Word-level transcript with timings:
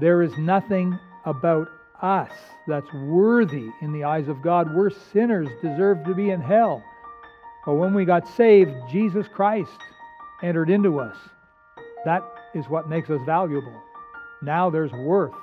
There 0.00 0.22
is 0.22 0.36
nothing 0.38 0.98
about 1.26 1.68
us 2.00 2.32
that's 2.66 2.90
worthy 2.94 3.68
in 3.82 3.92
the 3.92 4.04
eyes 4.04 4.28
of 4.28 4.40
God. 4.40 4.74
We're 4.74 4.88
sinners, 4.88 5.48
deserve 5.60 6.04
to 6.04 6.14
be 6.14 6.30
in 6.30 6.40
hell. 6.40 6.82
But 7.66 7.74
when 7.74 7.92
we 7.92 8.06
got 8.06 8.26
saved, 8.26 8.72
Jesus 8.90 9.28
Christ 9.28 9.78
entered 10.42 10.70
into 10.70 11.00
us. 11.00 11.16
That 12.06 12.22
is 12.54 12.66
what 12.66 12.88
makes 12.88 13.10
us 13.10 13.20
valuable. 13.26 13.78
Now 14.40 14.70
there's 14.70 14.92
worth 14.92 15.34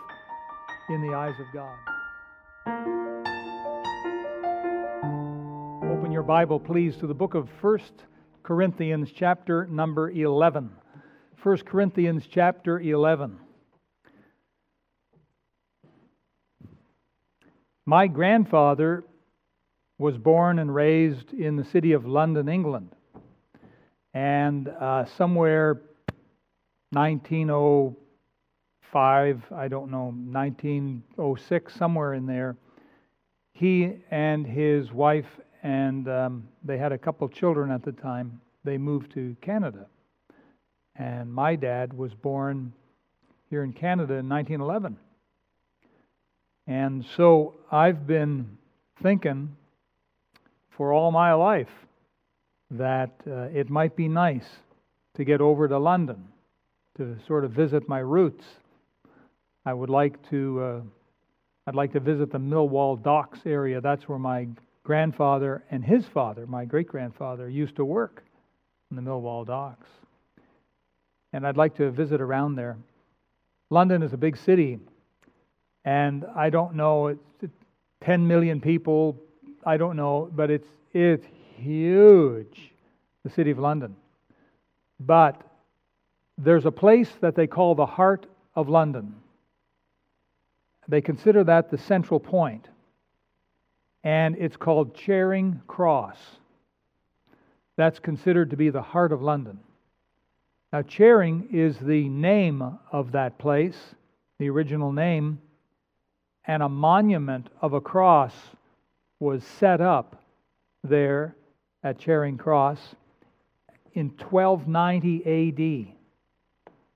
in 0.89 1.01
the 1.01 1.13
eyes 1.15 1.35
of 1.39 1.45
God. 1.53 1.77
Open 5.91 6.11
your 6.11 6.23
Bible, 6.23 6.59
please, 6.59 6.97
to 6.97 7.05
the 7.05 7.13
book 7.13 7.35
of 7.35 7.47
1 7.61 7.79
Corinthians, 8.41 9.11
chapter 9.15 9.67
number 9.67 10.09
11. 10.09 10.71
1 11.43 11.57
Corinthians, 11.59 12.25
chapter 12.27 12.79
11. 12.79 13.37
My 17.89 18.07
grandfather 18.07 19.05
was 19.97 20.17
born 20.17 20.59
and 20.59 20.75
raised 20.75 21.31
in 21.31 21.55
the 21.55 21.63
city 21.63 21.93
of 21.93 22.05
London, 22.05 22.49
England. 22.49 22.93
And 24.13 24.67
uh, 24.67 25.05
somewhere 25.05 25.83
1905, 26.91 29.43
I 29.55 29.67
don't 29.69 29.89
know, 29.89 30.07
1906, 30.07 31.73
somewhere 31.73 32.13
in 32.13 32.25
there, 32.25 32.57
he 33.53 33.93
and 34.11 34.45
his 34.45 34.91
wife, 34.91 35.39
and 35.63 36.09
um, 36.09 36.49
they 36.65 36.77
had 36.77 36.91
a 36.91 36.97
couple 36.97 37.29
children 37.29 37.71
at 37.71 37.83
the 37.83 37.93
time, 37.93 38.41
they 38.65 38.77
moved 38.77 39.13
to 39.13 39.33
Canada. 39.39 39.85
And 40.97 41.33
my 41.33 41.55
dad 41.55 41.93
was 41.93 42.13
born 42.13 42.73
here 43.49 43.63
in 43.63 43.71
Canada 43.71 44.15
in 44.15 44.27
1911. 44.27 44.97
And 46.67 47.05
so 47.15 47.55
I've 47.71 48.05
been 48.05 48.57
thinking 49.01 49.55
for 50.69 50.93
all 50.93 51.11
my 51.11 51.33
life 51.33 51.69
that 52.71 53.11
uh, 53.25 53.43
it 53.53 53.69
might 53.69 53.95
be 53.95 54.07
nice 54.07 54.47
to 55.15 55.23
get 55.23 55.39
over 55.41 55.67
to 55.67 55.77
London 55.79 56.27
to 56.97 57.17
sort 57.25 57.45
of 57.45 57.51
visit 57.51 57.87
my 57.87 57.99
roots. 57.99 58.43
I 59.65 59.73
would 59.73 59.89
like 59.89 60.29
to 60.29 60.61
uh, 60.61 60.81
I'd 61.67 61.75
like 61.75 61.91
to 61.93 61.99
visit 61.99 62.31
the 62.31 62.39
Millwall 62.39 63.01
Docks 63.01 63.39
area. 63.45 63.81
That's 63.81 64.07
where 64.07 64.17
my 64.17 64.47
grandfather 64.83 65.65
and 65.69 65.83
his 65.83 66.05
father, 66.05 66.47
my 66.47 66.63
great 66.63 66.87
grandfather, 66.87 67.49
used 67.49 67.75
to 67.75 67.83
work 67.83 68.23
in 68.89 68.95
the 68.95 69.01
Millwall 69.01 69.45
Docks. 69.45 69.89
And 71.33 71.45
I'd 71.45 71.57
like 71.57 71.75
to 71.75 71.91
visit 71.91 72.21
around 72.21 72.55
there. 72.55 72.77
London 73.69 74.01
is 74.01 74.13
a 74.13 74.17
big 74.17 74.37
city, 74.37 74.79
and 75.87 76.25
I 76.35 76.49
don't 76.49 76.75
know, 76.75 77.07
it's 77.07 77.53
10 78.01 78.27
million 78.27 78.59
people, 78.59 79.17
I 79.65 79.77
don't 79.77 79.95
know, 79.95 80.29
but 80.35 80.51
it's, 80.51 80.67
it's 80.91 81.25
huge, 81.55 82.73
the 83.23 83.29
city 83.29 83.51
of 83.51 83.59
London. 83.59 83.95
But 84.99 85.41
there's 86.37 86.65
a 86.65 86.73
place 86.73 87.09
that 87.21 87.35
they 87.35 87.47
call 87.47 87.73
the 87.73 87.85
heart 87.85 88.25
of 88.53 88.67
London. 88.67 89.15
They 90.89 90.99
consider 90.99 91.45
that 91.45 91.71
the 91.71 91.77
central 91.77 92.19
point, 92.19 92.67
and 94.03 94.35
it's 94.37 94.57
called 94.57 94.93
Charing 94.93 95.61
Cross. 95.67 96.17
That's 97.77 97.99
considered 97.99 98.49
to 98.49 98.57
be 98.57 98.71
the 98.71 98.81
heart 98.81 99.13
of 99.13 99.21
London. 99.21 99.57
Now, 100.73 100.81
Charing 100.81 101.47
is 101.53 101.77
the 101.77 102.09
name 102.09 102.77
of 102.91 103.13
that 103.13 103.37
place, 103.37 103.77
the 104.37 104.49
original 104.49 104.91
name, 104.91 105.39
and 106.47 106.63
a 106.63 106.69
monument 106.69 107.49
of 107.61 107.73
a 107.73 107.81
cross 107.81 108.33
was 109.19 109.43
set 109.43 109.81
up 109.81 110.23
there 110.83 111.35
at 111.83 111.99
Charing 111.99 112.37
Cross 112.37 112.95
in 113.93 114.09
1290 114.09 115.87
AD 115.89 115.93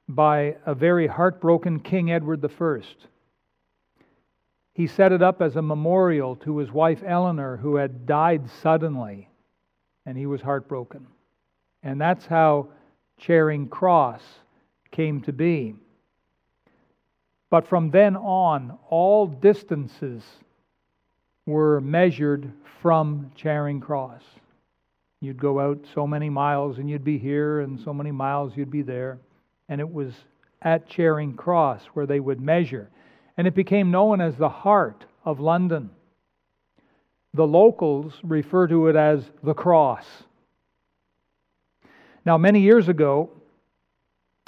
by 0.08 0.56
a 0.66 0.74
very 0.74 1.08
heartbroken 1.08 1.80
King 1.80 2.12
Edward 2.12 2.44
I. 2.46 2.82
He 4.74 4.88
set 4.88 5.12
it 5.12 5.22
up 5.22 5.42
as 5.42 5.58
a 5.58 5.62
memorial 5.62 6.36
to 6.38 6.58
his 6.58 6.72
wife 6.72 7.04
Eleanor, 7.06 7.58
who 7.58 7.76
had 7.76 8.06
died 8.06 8.50
suddenly, 8.62 9.28
and 10.06 10.18
he 10.18 10.26
was 10.26 10.42
heartbroken. 10.42 11.08
And 11.84 12.00
that's 12.00 12.26
how 12.26 12.70
Charing 13.18 13.68
Cross 13.68 14.22
came 14.92 15.22
to 15.22 15.34
be. 15.34 15.76
But 17.52 17.68
from 17.68 17.92
then 17.92 18.16
on, 18.16 18.80
all 18.90 19.28
distances 19.28 20.24
were 21.46 21.82
measured 21.82 22.52
from 22.82 23.30
Charing 23.36 23.82
Cross. 23.82 24.24
You'd 25.20 25.40
go 25.40 25.60
out 25.60 25.86
so 25.94 26.08
many 26.08 26.30
miles 26.30 26.80
and 26.80 26.90
you'd 26.90 27.04
be 27.04 27.18
here, 27.20 27.60
and 27.60 27.80
so 27.80 27.94
many 27.94 28.10
miles 28.12 28.54
you'd 28.56 28.72
be 28.72 28.82
there. 28.82 29.20
And 29.70 29.80
it 29.80 29.94
was 29.94 30.14
at 30.62 30.88
Charing 30.88 31.36
Cross 31.36 31.86
where 31.94 32.06
they 32.06 32.20
would 32.20 32.40
measure. 32.40 32.90
And 33.38 33.46
it 33.46 33.54
became 33.54 33.92
known 33.92 34.22
as 34.22 34.36
the 34.38 34.50
heart 34.50 35.06
of 35.26 35.40
London. 35.40 35.90
The 37.34 37.46
locals 37.46 38.14
refer 38.24 38.68
to 38.68 38.88
it 38.88 38.96
as 38.96 39.30
the 39.44 39.54
cross. 39.54 40.06
Now, 42.26 42.38
many 42.38 42.62
years 42.62 42.88
ago, 42.88 43.30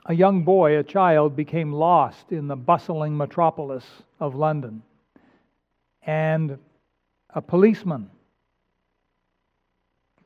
a 0.05 0.13
young 0.13 0.43
boy, 0.43 0.77
a 0.77 0.83
child, 0.83 1.35
became 1.35 1.71
lost 1.71 2.31
in 2.31 2.47
the 2.47 2.55
bustling 2.55 3.15
metropolis 3.15 3.85
of 4.19 4.35
London. 4.35 4.83
And 6.05 6.57
a 7.33 7.41
policeman 7.41 8.09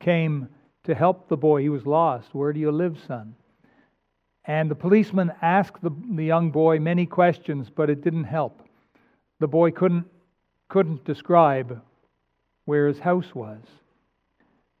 came 0.00 0.48
to 0.84 0.94
help 0.94 1.28
the 1.28 1.36
boy. 1.36 1.62
He 1.62 1.68
was 1.68 1.86
lost. 1.86 2.34
Where 2.34 2.52
do 2.52 2.60
you 2.60 2.72
live, 2.72 2.98
son? 3.06 3.34
And 4.44 4.70
the 4.70 4.74
policeman 4.74 5.30
asked 5.42 5.82
the, 5.82 5.90
the 6.12 6.24
young 6.24 6.50
boy 6.50 6.80
many 6.80 7.06
questions, 7.06 7.68
but 7.74 7.90
it 7.90 8.02
didn't 8.02 8.24
help. 8.24 8.62
The 9.40 9.46
boy 9.46 9.70
couldn't, 9.70 10.06
couldn't 10.68 11.04
describe 11.04 11.80
where 12.64 12.88
his 12.88 12.98
house 12.98 13.34
was. 13.34 13.60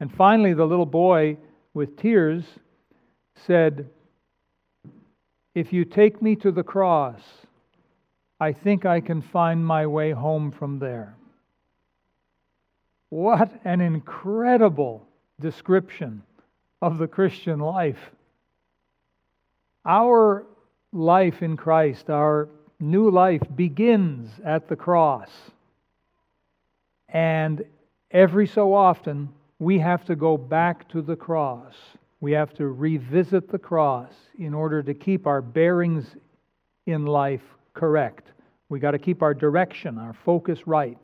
And 0.00 0.12
finally, 0.12 0.54
the 0.54 0.66
little 0.66 0.86
boy, 0.86 1.36
with 1.74 1.96
tears, 1.96 2.44
said, 3.46 3.88
if 5.54 5.72
you 5.72 5.84
take 5.84 6.22
me 6.22 6.36
to 6.36 6.52
the 6.52 6.62
cross, 6.62 7.20
I 8.40 8.52
think 8.52 8.86
I 8.86 9.00
can 9.00 9.20
find 9.20 9.64
my 9.64 9.86
way 9.86 10.12
home 10.12 10.52
from 10.52 10.78
there. 10.78 11.16
What 13.10 13.50
an 13.64 13.80
incredible 13.80 15.06
description 15.40 16.22
of 16.82 16.98
the 16.98 17.08
Christian 17.08 17.58
life. 17.58 17.98
Our 19.84 20.46
life 20.92 21.42
in 21.42 21.56
Christ, 21.56 22.10
our 22.10 22.48
new 22.78 23.10
life, 23.10 23.42
begins 23.56 24.30
at 24.44 24.68
the 24.68 24.76
cross. 24.76 25.30
And 27.08 27.64
every 28.10 28.46
so 28.46 28.74
often, 28.74 29.30
we 29.58 29.78
have 29.78 30.04
to 30.04 30.14
go 30.14 30.36
back 30.36 30.88
to 30.90 31.02
the 31.02 31.16
cross. 31.16 31.74
We 32.20 32.32
have 32.32 32.52
to 32.54 32.68
revisit 32.68 33.48
the 33.48 33.58
cross 33.58 34.12
in 34.38 34.52
order 34.54 34.82
to 34.82 34.94
keep 34.94 35.26
our 35.26 35.40
bearings 35.40 36.16
in 36.86 37.06
life 37.06 37.42
correct. 37.74 38.32
We 38.68 38.80
got 38.80 38.90
to 38.90 38.98
keep 38.98 39.22
our 39.22 39.34
direction, 39.34 39.98
our 39.98 40.14
focus 40.24 40.66
right, 40.66 40.98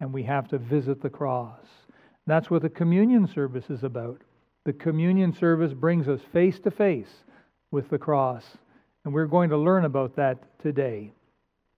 and 0.00 0.12
we 0.12 0.22
have 0.24 0.48
to 0.48 0.58
visit 0.58 1.00
the 1.00 1.10
cross. 1.10 1.60
That's 2.26 2.50
what 2.50 2.62
the 2.62 2.68
communion 2.68 3.26
service 3.26 3.70
is 3.70 3.84
about. 3.84 4.20
The 4.64 4.72
communion 4.72 5.34
service 5.34 5.72
brings 5.72 6.08
us 6.08 6.20
face 6.32 6.58
to 6.60 6.70
face 6.70 7.10
with 7.70 7.88
the 7.88 7.98
cross, 7.98 8.44
and 9.04 9.14
we're 9.14 9.26
going 9.26 9.50
to 9.50 9.56
learn 9.56 9.84
about 9.84 10.16
that 10.16 10.38
today. 10.60 11.12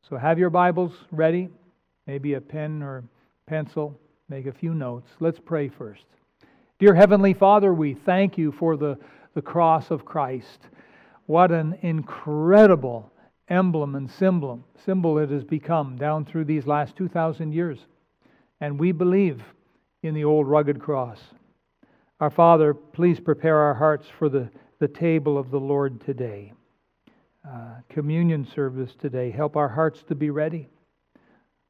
So 0.09 0.17
have 0.17 0.39
your 0.39 0.51
Bibles 0.51 0.93
ready, 1.11 1.49
maybe 2.07 2.35
a 2.35 2.41
pen 2.41 2.83
or 2.83 3.05
pencil, 3.47 3.99
make 4.29 4.47
a 4.47 4.53
few 4.53 4.75
notes. 4.75 5.09
Let's 5.21 5.39
pray 5.39 5.69
first. 5.69 6.05
Dear 6.83 6.97
Heavenly 6.97 7.33
Father, 7.33 7.73
we 7.73 7.95
thank 7.95 8.37
you 8.37 8.51
for 8.51 8.77
the, 8.77 8.99
the 9.35 9.41
cross 9.41 9.93
of 9.93 10.05
Christ. 10.05 10.67
What 11.27 11.53
an 11.53 11.79
incredible 11.83 13.13
emblem 13.49 13.95
and 13.95 14.11
symbol, 14.11 14.67
symbol 14.85 15.17
it 15.19 15.31
has 15.31 15.45
become 15.45 15.95
down 15.95 16.25
through 16.25 16.47
these 16.47 16.67
last 16.67 16.97
2,000 16.97 17.53
years. 17.53 17.79
And 18.61 18.81
we 18.81 18.91
believe 18.91 19.45
in 20.03 20.13
the 20.13 20.25
old 20.25 20.49
rugged 20.49 20.81
cross. 20.81 21.21
Our 22.19 22.31
Father, 22.31 22.75
please 22.75 23.21
prepare 23.21 23.59
our 23.59 23.75
hearts 23.75 24.09
for 24.19 24.29
the, 24.29 24.51
the 24.81 24.89
table 24.89 25.39
of 25.39 25.53
the 25.53 25.61
Lord 25.61 26.05
today. 26.05 26.53
Uh, 27.49 27.77
communion 27.91 28.45
service 28.45 28.97
today. 29.01 29.31
Help 29.31 29.57
our 29.57 29.69
hearts 29.69 30.03
to 30.09 30.17
be 30.17 30.31
ready. 30.31 30.69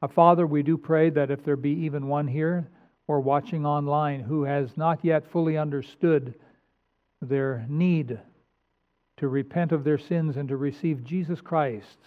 Our 0.00 0.08
Father, 0.08 0.46
we 0.46 0.62
do 0.62 0.78
pray 0.78 1.10
that 1.10 1.30
if 1.30 1.44
there 1.44 1.56
be 1.56 1.84
even 1.84 2.06
one 2.06 2.28
here 2.28 2.70
or 3.12 3.20
watching 3.20 3.66
online 3.66 4.20
who 4.20 4.42
has 4.42 4.74
not 4.74 5.04
yet 5.04 5.30
fully 5.30 5.58
understood 5.58 6.32
their 7.20 7.66
need 7.68 8.18
to 9.18 9.28
repent 9.28 9.70
of 9.70 9.84
their 9.84 9.98
sins 9.98 10.38
and 10.38 10.48
to 10.48 10.56
receive 10.56 11.04
Jesus 11.04 11.38
Christ 11.38 11.98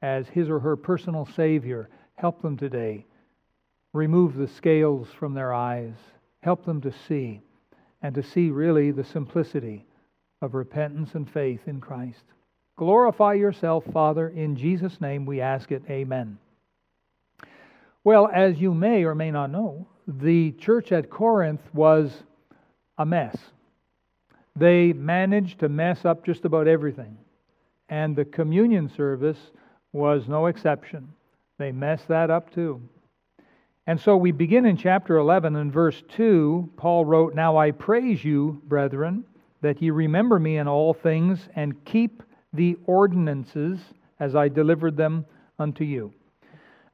as 0.00 0.26
his 0.28 0.48
or 0.48 0.58
her 0.58 0.76
personal 0.76 1.28
Savior. 1.36 1.90
Help 2.14 2.40
them 2.40 2.56
today. 2.56 3.04
Remove 3.92 4.34
the 4.34 4.48
scales 4.48 5.08
from 5.18 5.34
their 5.34 5.52
eyes. 5.52 5.92
Help 6.42 6.64
them 6.64 6.80
to 6.80 6.92
see, 7.06 7.42
and 8.00 8.14
to 8.14 8.22
see 8.22 8.48
really 8.48 8.92
the 8.92 9.04
simplicity 9.04 9.84
of 10.40 10.54
repentance 10.54 11.14
and 11.16 11.30
faith 11.30 11.60
in 11.66 11.82
Christ. 11.82 12.24
Glorify 12.76 13.34
yourself, 13.34 13.84
Father. 13.92 14.30
In 14.30 14.56
Jesus' 14.56 15.02
name 15.02 15.26
we 15.26 15.42
ask 15.42 15.70
it. 15.70 15.82
Amen. 15.90 16.38
Well, 18.04 18.30
as 18.32 18.58
you 18.58 18.72
may 18.72 19.04
or 19.04 19.14
may 19.14 19.30
not 19.30 19.50
know, 19.50 19.86
the 20.18 20.52
church 20.52 20.92
at 20.92 21.10
Corinth 21.10 21.62
was 21.72 22.24
a 22.98 23.06
mess. 23.06 23.36
They 24.56 24.92
managed 24.92 25.60
to 25.60 25.68
mess 25.68 26.04
up 26.04 26.24
just 26.24 26.44
about 26.44 26.66
everything. 26.66 27.16
And 27.88 28.16
the 28.16 28.24
communion 28.24 28.88
service 28.88 29.38
was 29.92 30.28
no 30.28 30.46
exception. 30.46 31.08
They 31.58 31.72
messed 31.72 32.08
that 32.08 32.30
up 32.30 32.52
too. 32.52 32.80
And 33.86 34.00
so 34.00 34.16
we 34.16 34.32
begin 34.32 34.66
in 34.66 34.76
chapter 34.76 35.16
11 35.16 35.56
and 35.56 35.72
verse 35.72 36.02
2. 36.10 36.70
Paul 36.76 37.04
wrote, 37.04 37.34
Now 37.34 37.56
I 37.56 37.70
praise 37.70 38.24
you, 38.24 38.60
brethren, 38.66 39.24
that 39.62 39.80
ye 39.82 39.90
remember 39.90 40.38
me 40.38 40.58
in 40.58 40.68
all 40.68 40.94
things 40.94 41.48
and 41.56 41.84
keep 41.84 42.22
the 42.52 42.76
ordinances 42.86 43.80
as 44.18 44.34
I 44.34 44.48
delivered 44.48 44.96
them 44.96 45.24
unto 45.58 45.84
you. 45.84 46.12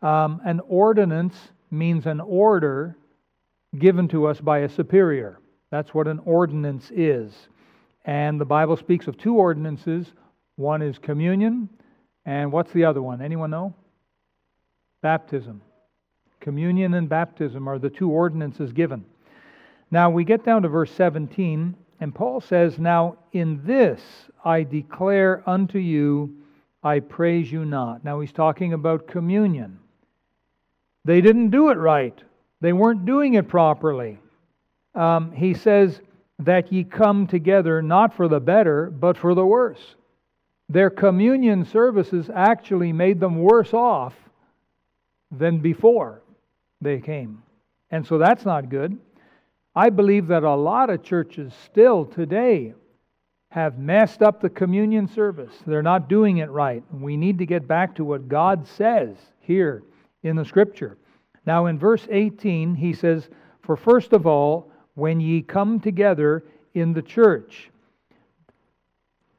Um, 0.03 0.41
an 0.45 0.61
ordinance 0.69 1.37
means 1.71 2.07
an 2.07 2.21
order 2.21 2.97
given 3.79 4.09
to 4.09 4.27
us 4.27 4.41
by 4.41 4.61
a 4.61 4.69
superior. 4.69 5.39
That's 5.71 5.95
what 5.95 6.09
an 6.09 6.21
ordinance 6.25 6.91
is. 6.95 7.33
And 8.05 8.41
the 8.41 8.45
Bible 8.45 8.77
speaks 8.77 9.07
of 9.07 9.19
two 9.19 9.35
ordinances. 9.35 10.13
One 10.57 10.81
is 10.81 10.99
communion, 10.99 11.69
and 12.25 12.51
what's 12.51 12.73
the 12.73 12.85
other 12.85 13.03
one? 13.03 13.21
Anyone 13.21 13.51
know? 13.51 13.75
Baptism. 15.03 15.61
Communion 16.41 16.95
and 16.95 17.09
baptism 17.09 17.69
are 17.69 17.79
the 17.79 17.91
two 17.91 18.11
ordinances 18.11 18.73
given. 18.73 19.05
Now 19.91 20.11
we 20.11 20.25
get 20.25 20.45
down 20.45 20.63
to 20.63 20.69
verse 20.69 20.93
17, 20.93 21.75
and 22.01 22.15
Paul 22.15 22.41
says, 22.41 22.79
Now 22.79 23.19
in 23.33 23.61
this 23.65 24.01
I 24.45 24.63
declare 24.63 25.43
unto 25.49 25.79
you, 25.79 26.37
I 26.83 27.01
praise 27.01 27.51
you 27.51 27.65
not. 27.65 28.05
Now 28.05 28.21
he's 28.21 28.33
talking 28.33 28.73
about 28.73 29.09
communion. 29.09 29.81
They 31.05 31.21
didn't 31.21 31.51
do 31.51 31.71
it 31.71 31.79
right, 31.79 32.19
they 32.61 32.73
weren't 32.73 33.05
doing 33.05 33.35
it 33.35 33.49
properly. 33.49 34.19
Um, 34.95 35.33
he 35.33 35.55
says, 35.55 36.01
That 36.39 36.73
ye 36.73 36.85
come 36.85 37.27
together 37.27 37.83
not 37.83 38.15
for 38.15 38.29
the 38.29 38.41
better, 38.41 38.91
but 38.91 39.17
for 39.17 39.35
the 39.35 39.47
worse. 39.47 39.95
Their 40.69 40.91
communion 40.91 41.65
services 41.65 42.31
actually 42.35 42.93
made 42.93 43.21
them 43.21 43.41
worse 43.41 43.73
off 43.73 44.15
than 45.31 45.59
before 45.59 46.23
they 46.81 47.01
came. 47.01 47.43
And 47.91 48.07
so 48.07 48.19
that's 48.19 48.45
not 48.45 48.69
good. 48.69 48.99
I 49.75 49.91
believe 49.91 50.27
that 50.29 50.43
a 50.43 50.55
lot 50.55 50.91
of 50.91 51.03
churches 51.03 51.53
still 51.67 52.05
today 52.05 52.75
have 53.51 53.79
messed 53.79 54.23
up 54.23 54.41
the 54.41 54.51
communion 54.51 55.07
service. 55.07 55.53
They're 55.67 55.83
not 55.83 56.09
doing 56.09 56.39
it 56.39 56.51
right. 56.51 56.83
We 56.93 57.17
need 57.17 57.39
to 57.39 57.47
get 57.47 57.69
back 57.69 57.95
to 57.97 58.05
what 58.05 58.29
God 58.29 58.67
says 58.67 59.17
here 59.41 59.83
in 60.23 60.37
the 60.37 60.45
scripture. 60.45 60.97
Now, 61.47 61.67
in 61.67 61.79
verse 61.79 62.07
18, 62.11 62.75
he 62.75 62.93
says, 62.93 63.29
For 63.63 63.77
first 63.77 64.13
of 64.13 64.27
all, 64.27 64.71
when 64.95 65.21
ye 65.21 65.43
come 65.43 65.81
together 65.81 66.45
in 66.75 66.93
the 66.93 67.03
church, 67.03 67.71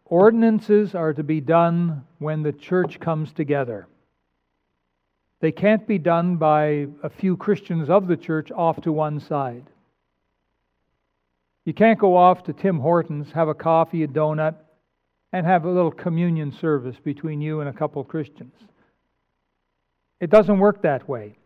ordinances 0.05 0.95
are 0.95 1.13
to 1.13 1.23
be 1.23 1.41
done 1.41 2.05
when 2.19 2.43
the 2.43 2.53
church 2.53 2.99
comes 2.99 3.33
together. 3.33 3.87
They 5.39 5.51
can't 5.51 5.85
be 5.85 5.99
done 5.99 6.37
by 6.37 6.87
a 7.03 7.09
few 7.09 7.37
Christians 7.37 7.89
of 7.89 8.07
the 8.07 8.17
church 8.17 8.51
off 8.51 8.81
to 8.81 8.91
one 8.91 9.19
side. 9.19 9.65
You 11.65 11.73
can't 11.73 11.99
go 11.99 12.15
off 12.15 12.43
to 12.45 12.53
Tim 12.53 12.79
Hortons, 12.79 13.31
have 13.33 13.49
a 13.49 13.53
coffee, 13.53 14.03
a 14.03 14.07
donut, 14.07 14.55
and 15.33 15.45
have 15.45 15.65
a 15.65 15.69
little 15.69 15.91
communion 15.91 16.51
service 16.53 16.95
between 17.03 17.41
you 17.41 17.59
and 17.59 17.69
a 17.69 17.73
couple 17.73 18.03
Christians. 18.03 18.55
It 20.19 20.29
doesn't 20.29 20.57
work 20.57 20.81
that 20.83 21.07
way. 21.07 21.36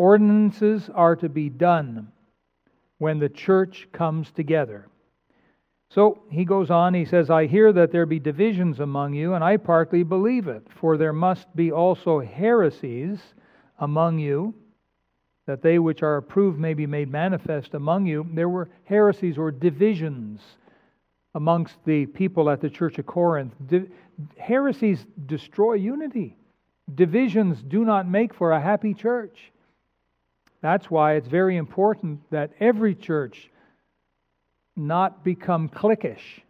Ordinances 0.00 0.88
are 0.94 1.14
to 1.16 1.28
be 1.28 1.50
done 1.50 2.10
when 2.96 3.18
the 3.18 3.28
church 3.28 3.86
comes 3.92 4.30
together. 4.30 4.88
So 5.90 6.22
he 6.30 6.46
goes 6.46 6.70
on, 6.70 6.94
he 6.94 7.04
says, 7.04 7.28
I 7.28 7.46
hear 7.46 7.70
that 7.74 7.92
there 7.92 8.06
be 8.06 8.18
divisions 8.18 8.80
among 8.80 9.12
you, 9.12 9.34
and 9.34 9.44
I 9.44 9.58
partly 9.58 10.02
believe 10.02 10.48
it, 10.48 10.66
for 10.74 10.96
there 10.96 11.12
must 11.12 11.54
be 11.54 11.70
also 11.70 12.18
heresies 12.18 13.20
among 13.78 14.18
you, 14.18 14.54
that 15.46 15.60
they 15.60 15.78
which 15.78 16.02
are 16.02 16.16
approved 16.16 16.58
may 16.58 16.72
be 16.72 16.86
made 16.86 17.10
manifest 17.10 17.74
among 17.74 18.06
you. 18.06 18.26
There 18.32 18.48
were 18.48 18.70
heresies 18.84 19.36
or 19.36 19.50
divisions 19.50 20.40
amongst 21.34 21.76
the 21.84 22.06
people 22.06 22.48
at 22.48 22.62
the 22.62 22.70
church 22.70 22.98
of 22.98 23.04
Corinth. 23.04 23.52
heresies 24.38 25.04
destroy 25.26 25.74
unity, 25.74 26.38
divisions 26.94 27.62
do 27.62 27.84
not 27.84 28.08
make 28.08 28.32
for 28.32 28.52
a 28.52 28.60
happy 28.62 28.94
church. 28.94 29.52
That's 30.60 30.90
why 30.90 31.14
it's 31.14 31.28
very 31.28 31.56
important 31.56 32.20
that 32.30 32.50
every 32.60 32.94
church 32.94 33.50
not 34.76 35.24
become 35.24 35.68
cliquish. 35.68 36.42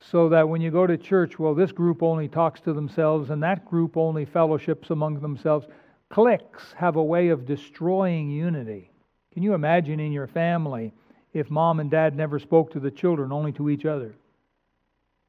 So 0.00 0.28
that 0.28 0.48
when 0.48 0.60
you 0.60 0.70
go 0.70 0.86
to 0.86 0.96
church, 0.96 1.38
well, 1.38 1.54
this 1.54 1.72
group 1.72 2.02
only 2.02 2.28
talks 2.28 2.60
to 2.60 2.72
themselves 2.72 3.30
and 3.30 3.42
that 3.42 3.64
group 3.64 3.96
only 3.96 4.24
fellowships 4.24 4.90
among 4.90 5.20
themselves. 5.20 5.66
Cliques 6.10 6.72
have 6.76 6.96
a 6.96 7.02
way 7.02 7.28
of 7.28 7.46
destroying 7.46 8.30
unity. 8.30 8.90
Can 9.32 9.42
you 9.42 9.54
imagine 9.54 9.98
in 9.98 10.12
your 10.12 10.26
family 10.26 10.92
if 11.32 11.50
mom 11.50 11.80
and 11.80 11.90
dad 11.90 12.16
never 12.16 12.38
spoke 12.38 12.72
to 12.72 12.80
the 12.80 12.90
children, 12.90 13.32
only 13.32 13.52
to 13.52 13.68
each 13.68 13.84
other? 13.84 14.14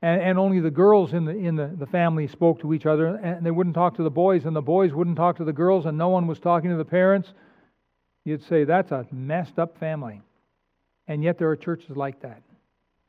And, 0.02 0.22
and 0.22 0.38
only 0.38 0.60
the 0.60 0.72
girls 0.72 1.14
in, 1.14 1.26
the, 1.26 1.36
in 1.36 1.56
the, 1.56 1.68
the 1.76 1.88
family 1.88 2.28
spoke 2.28 2.62
to 2.62 2.74
each 2.74 2.86
other, 2.86 3.16
and 3.16 3.46
they 3.46 3.52
wouldn't 3.52 3.76
talk 3.76 3.96
to 3.96 4.04
the 4.04 4.12
boys, 4.12 4.46
and 4.46 4.56
the 4.56 4.62
boys 4.62 4.94
wouldn't 4.94 5.18
talk 5.18 5.38
to 5.38 5.44
the 5.44 5.54
girls, 5.54 5.86
and 5.86 5.98
no 5.98 6.10
one 6.10 6.28
was 6.28 6.40
talking 6.40 6.70
to 6.70 6.78
the 6.78 6.86
parents. 6.86 7.34
You'd 8.28 8.44
say, 8.44 8.66
that's 8.66 8.92
a 8.92 9.08
messed 9.10 9.58
up 9.58 9.78
family. 9.78 10.20
And 11.08 11.24
yet 11.24 11.38
there 11.38 11.50
are 11.50 11.56
churches 11.56 11.96
like 11.96 12.20
that. 12.24 12.42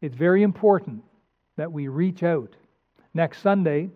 It's 0.00 0.14
very 0.14 0.44
important 0.44 1.02
that 1.56 1.72
we 1.72 1.88
reach 1.88 2.22
out. 2.22 2.54
Next 3.14 3.42
Sunday, 3.42 3.90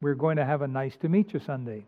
we're 0.00 0.14
going 0.14 0.38
to 0.38 0.46
have 0.46 0.62
a 0.62 0.66
nice 0.66 0.96
to 1.02 1.10
meet 1.10 1.34
you 1.34 1.40
Sunday. 1.40 1.84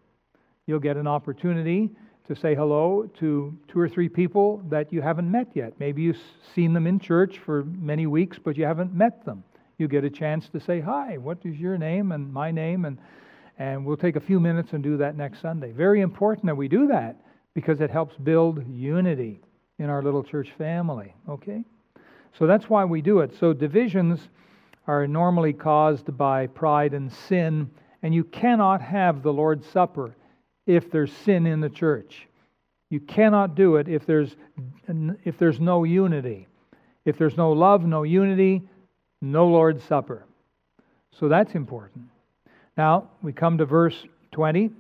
You'll 0.67 0.81
get 0.81 0.99
an 0.99 1.07
opportunity 1.07 1.93
to 2.29 2.37
say 2.37 2.55
hello 2.55 3.09
to 3.21 3.57
two 3.69 3.81
or 3.81 3.89
three 3.89 4.11
people 4.11 4.63
that 4.69 4.93
you 4.93 5.01
haven't 5.01 5.31
met 5.31 5.49
yet. 5.55 5.73
Maybe 5.81 6.03
you've 6.03 6.21
seen 6.55 6.75
them 6.75 6.87
in 6.87 6.99
church 6.99 7.39
for 7.39 7.65
many 7.65 8.07
weeks, 8.07 8.39
but 8.39 8.55
you 8.55 8.67
haven't 8.67 8.93
met 8.93 9.25
them. 9.25 9.45
You 9.79 9.89
get 9.89 10.05
a 10.05 10.11
chance 10.11 10.51
to 10.51 10.61
say, 10.61 10.81
Hi, 10.81 11.17
what 11.17 11.39
is 11.45 11.57
your 11.57 11.79
name 11.79 12.13
and 12.13 12.31
my 12.31 12.51
name? 12.51 12.85
And, 12.85 12.99
and 13.59 13.87
we'll 13.87 13.97
take 13.97 14.17
a 14.17 14.21
few 14.21 14.41
minutes 14.41 14.75
and 14.75 14.83
do 14.83 14.99
that 14.99 15.17
next 15.17 15.41
Sunday. 15.41 15.73
Very 15.73 16.03
important 16.03 16.45
that 16.45 16.57
we 16.57 16.69
do 16.69 16.89
that 16.89 17.17
because 17.55 17.81
it 17.81 17.91
helps 17.91 18.17
build 18.17 18.67
unity 18.69 19.41
in 19.79 19.89
our 19.89 20.03
little 20.03 20.23
church 20.23 20.53
family. 20.59 21.15
Okay? 21.29 21.65
So 22.39 22.47
that's 22.47 22.69
why 22.69 22.85
we 22.85 23.01
do 23.01 23.21
it. 23.21 23.33
So 23.39 23.53
divisions 23.53 24.29
are 24.87 25.07
normally 25.07 25.53
caused 25.53 26.17
by 26.17 26.47
pride 26.49 26.95
and 26.95 27.13
sin, 27.13 27.71
and 28.03 28.15
you 28.15 28.25
cannot 28.25 28.83
have 28.83 29.23
the 29.23 29.33
Lord's 29.33 29.67
Supper 29.69 30.15
if 30.67 30.91
there's 30.91 31.13
sin 31.13 31.47
in 31.47 31.61
the 31.61 31.71
church. 31.71 32.27
You 32.91 33.01
cannot 33.01 33.55
do 33.55 33.77
it 33.77 33.89
if 33.89 34.07
there's 34.07 34.37
if 35.25 35.39
there's 35.39 35.59
no 35.59 35.85
unity. 35.85 36.47
If 37.05 37.19
there's 37.19 37.37
no 37.37 37.53
love, 37.53 37.85
no 37.85 38.03
unity, 38.03 38.63
no 39.21 39.47
Lord's 39.47 39.83
Supper. 39.85 40.25
So 41.19 41.29
that's 41.29 41.55
important. 41.55 42.05
Now, 42.77 43.11
we 43.23 43.33
come 43.33 43.59
to 43.59 43.65
verse 43.65 44.05
20. 44.33 44.71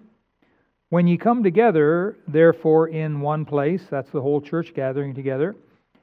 When 0.94 1.08
ye 1.08 1.16
come 1.16 1.42
together, 1.42 2.18
therefore, 2.28 2.86
in 2.86 3.20
one 3.20 3.44
place, 3.44 3.84
that's 3.90 4.12
the 4.12 4.20
whole 4.20 4.40
church 4.40 4.74
gathering 4.74 5.12
together, 5.12 5.56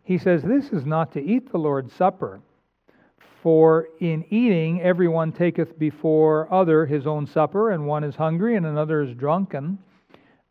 he 0.03 0.17
says, 0.17 0.43
This 0.43 0.73
is 0.73 0.85
not 0.85 1.13
to 1.13 1.23
eat 1.23 1.49
the 1.49 1.57
Lord's 1.57 1.93
Supper. 1.93 2.41
For 3.41 3.87
in 4.01 4.25
eating, 4.29 4.81
everyone 4.81 5.31
taketh 5.31 5.79
before 5.79 6.53
other 6.53 6.85
his 6.85 7.07
own 7.07 7.25
supper, 7.25 7.71
and 7.71 7.87
one 7.87 8.03
is 8.03 8.17
hungry, 8.17 8.57
and 8.57 8.65
another 8.65 9.01
is 9.01 9.15
drunken. 9.15 9.79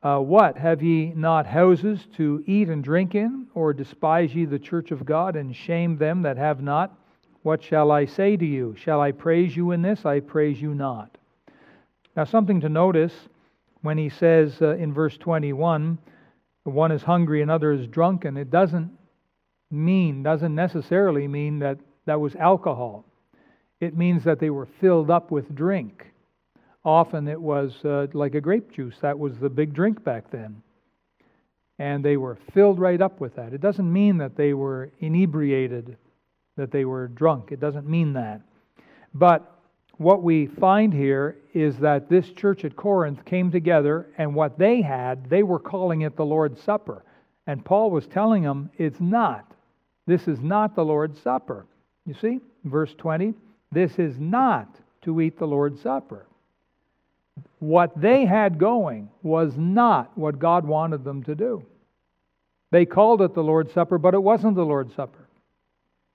Uh, 0.03 0.21
what? 0.21 0.57
Have 0.57 0.83
ye 0.83 1.13
not 1.15 1.45
houses 1.45 2.09
to 2.17 2.43
eat 2.47 2.71
and 2.71 2.83
drink 2.83 3.15
in? 3.15 3.47
Or 3.53 3.75
despise 3.75 4.35
ye 4.35 4.47
the 4.47 4.59
church 4.59 4.91
of 4.91 5.05
God, 5.05 5.37
and 5.37 5.55
shame 5.55 5.99
them 5.99 6.23
that 6.23 6.39
have 6.39 6.63
not? 6.63 6.97
What 7.43 7.63
shall 7.63 7.93
I 7.93 8.07
say 8.07 8.39
to 8.39 8.47
you? 8.47 8.75
Shall 8.79 9.03
I 9.03 9.13
praise 9.13 9.55
you 9.55 9.73
in 9.73 9.83
this? 9.83 10.07
I 10.07 10.21
praise 10.21 10.63
you 10.63 10.73
not. 10.75 11.19
Now, 12.17 12.25
something 12.25 12.63
to 12.63 12.71
notice 12.71 13.13
when 13.83 13.99
he 13.99 14.09
says 14.09 14.61
uh, 14.61 14.77
in 14.77 14.93
verse 14.93 15.17
21, 15.17 15.99
one 16.65 16.93
is 16.93 17.03
hungry, 17.03 17.43
another 17.43 17.73
is 17.73 17.87
drunken, 17.87 18.37
it 18.37 18.51
doesn't 18.51 18.91
mean, 19.71 20.23
doesn't 20.23 20.55
necessarily 20.55 21.27
mean 21.27 21.61
that 21.61 21.79
that 22.07 22.21
was 22.21 22.35
alcohol. 22.37 23.05
It 23.81 23.97
means 23.97 24.25
that 24.25 24.41
they 24.41 24.51
were 24.51 24.69
filled 24.81 25.11
up 25.11 25.31
with 25.31 25.55
drink. 25.55 26.13
Often 26.85 27.29
it 27.29 27.41
was 27.41 27.85
uh, 27.85 28.07
like 28.13 28.35
a 28.35 28.41
grape 28.41 28.73
juice. 28.73 28.97
That 29.01 29.19
was 29.19 29.39
the 29.39 29.49
big 29.49 29.73
drink 29.73 30.03
back 30.05 30.31
then. 30.31 30.63
And 31.79 32.05
they 32.05 32.17
were 32.17 32.37
filled 32.53 32.79
right 32.79 33.01
up 33.01 33.21
with 33.21 33.37
that. 33.37 33.55
It 33.55 33.61
doesn't 33.61 33.91
mean 33.91 34.19
that 34.19 34.37
they 34.37 34.53
were 34.53 34.91
inebriated, 34.99 35.97
that 36.57 36.71
they 36.71 36.85
were 36.85 37.09
drunk. 37.09 37.53
It 37.53 37.61
doesn't 37.61 37.89
mean 37.89 38.13
that. 38.15 38.43
But 39.15 39.60
what 40.01 40.23
we 40.23 40.47
find 40.47 40.95
here 40.95 41.37
is 41.53 41.77
that 41.77 42.09
this 42.09 42.31
church 42.31 42.65
at 42.65 42.75
Corinth 42.75 43.23
came 43.27 43.51
together, 43.51 44.09
and 44.17 44.35
what 44.35 44.59
they 44.59 44.81
had, 44.81 45.29
they 45.29 45.43
were 45.43 45.59
calling 45.59 46.01
it 46.01 46.17
the 46.17 46.25
Lord's 46.25 46.63
Supper. 46.63 47.05
And 47.47 47.63
Paul 47.63 47.91
was 47.91 48.07
telling 48.07 48.43
them 48.43 48.71
it's 48.79 48.99
not. 48.99 49.53
This 50.07 50.27
is 50.27 50.41
not 50.41 50.75
the 50.75 50.87
Lord's 50.87 51.21
Supper. 51.21 51.67
You 52.07 52.15
see, 52.15 52.41
verse 52.65 52.95
20, 52.97 53.35
this 53.73 53.99
is 53.99 54.19
not 54.19 54.75
to 55.03 55.21
eat 55.21 55.39
the 55.39 55.47
Lord's 55.47 55.83
Supper. 55.83 56.25
What 57.59 57.93
they 58.01 58.25
had 58.25 58.59
going 58.59 59.11
was 59.23 59.53
not 59.59 60.17
what 60.17 60.39
God 60.39 60.65
wanted 60.65 61.05
them 61.05 61.25
to 61.25 61.35
do. 61.35 61.63
They 62.71 62.87
called 62.87 63.21
it 63.21 63.35
the 63.35 63.45
Lord's 63.45 63.75
Supper, 63.75 63.99
but 63.99 64.15
it 64.15 64.23
wasn't 64.23 64.55
the 64.55 64.65
Lord's 64.65 64.95
Supper. 64.95 65.20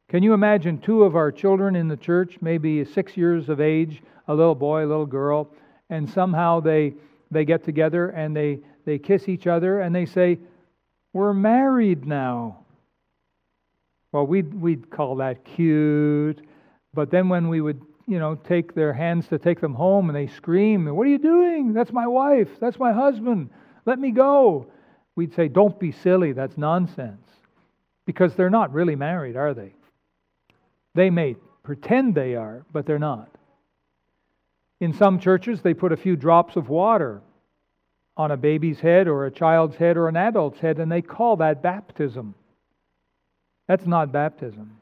Can 0.08 0.22
you 0.22 0.34
imagine 0.34 0.78
two 0.78 1.04
of 1.04 1.16
our 1.16 1.32
children 1.32 1.76
in 1.76 1.88
the 1.88 1.98
church, 1.98 2.38
maybe 2.40 2.86
six 2.86 3.18
years 3.18 3.50
of 3.50 3.60
age, 3.60 4.04
a 4.28 4.36
little 4.36 4.54
boy, 4.54 4.86
a 4.86 4.88
little 4.88 5.06
girl, 5.06 5.50
and 5.90 6.08
somehow 6.10 6.60
they, 6.60 6.94
they 7.32 7.44
get 7.44 7.64
together 7.64 8.10
and 8.10 8.36
they, 8.36 8.60
they 8.86 9.00
kiss 9.00 9.28
each 9.28 9.48
other 9.48 9.82
and 9.82 9.96
they 9.96 10.06
say, 10.06 10.38
We're 11.12 11.34
married 11.34 12.06
now. 12.06 12.60
Well, 14.12 14.28
we'd, 14.28 14.54
we'd 14.54 14.90
call 14.92 15.16
that 15.18 15.44
cute. 15.44 16.46
But 16.94 17.10
then 17.10 17.28
when 17.28 17.50
we 17.50 17.60
would, 17.60 17.82
you 18.08 18.20
know, 18.20 18.36
take 18.36 18.76
their 18.76 18.94
hands 18.94 19.28
to 19.30 19.40
take 19.40 19.60
them 19.60 19.74
home 19.74 20.10
and 20.10 20.16
they 20.16 20.28
scream, 20.28 20.86
What 20.86 21.08
are 21.08 21.10
you 21.10 21.18
doing? 21.18 21.74
That's 21.74 21.92
my 21.92 22.06
wife. 22.06 22.60
That's 22.60 22.78
my 22.78 22.94
husband. 22.94 23.50
Let 23.88 23.98
me 23.98 24.12
go. 24.12 24.68
We'd 25.16 25.34
say, 25.34 25.48
Don't 25.48 25.80
be 25.80 25.92
silly. 25.92 26.32
That's 26.32 26.60
nonsense. 26.60 27.28
Because 28.06 28.36
they're 28.36 28.52
not 28.52 28.72
really 28.72 28.96
married, 28.96 29.36
are 29.36 29.56
they? 29.56 29.74
They 30.96 31.10
may 31.10 31.36
pretend 31.62 32.16
they 32.16 32.36
are, 32.36 32.66
but 32.72 32.86
they're 32.86 32.98
not. 32.98 33.30
In 34.80 34.94
some 34.94 35.20
churches, 35.20 35.62
they 35.62 35.74
put 35.74 35.92
a 35.92 35.98
few 35.98 36.16
drops 36.16 36.56
of 36.56 36.70
water 36.70 37.22
on 38.18 38.32
a 38.32 38.38
baby's 38.38 38.80
head 38.80 39.08
or 39.08 39.26
a 39.26 39.32
child's 39.32 39.76
head 39.76 39.98
or 39.98 40.08
an 40.08 40.16
adult's 40.16 40.60
head, 40.60 40.80
and 40.80 40.92
they 40.92 41.02
call 41.02 41.36
that 41.38 41.62
baptism. 41.62 42.34
That's 43.68 43.86
not 43.86 44.12
baptism. 44.12 44.78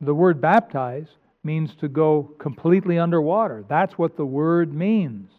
The 0.00 0.14
word 0.14 0.40
baptize 0.40 1.06
means 1.44 1.74
to 1.76 1.88
go 1.88 2.34
completely 2.38 2.98
underwater. 2.98 3.64
That's 3.68 3.96
what 3.96 4.16
the 4.16 4.26
word 4.26 4.74
means. 4.74 5.30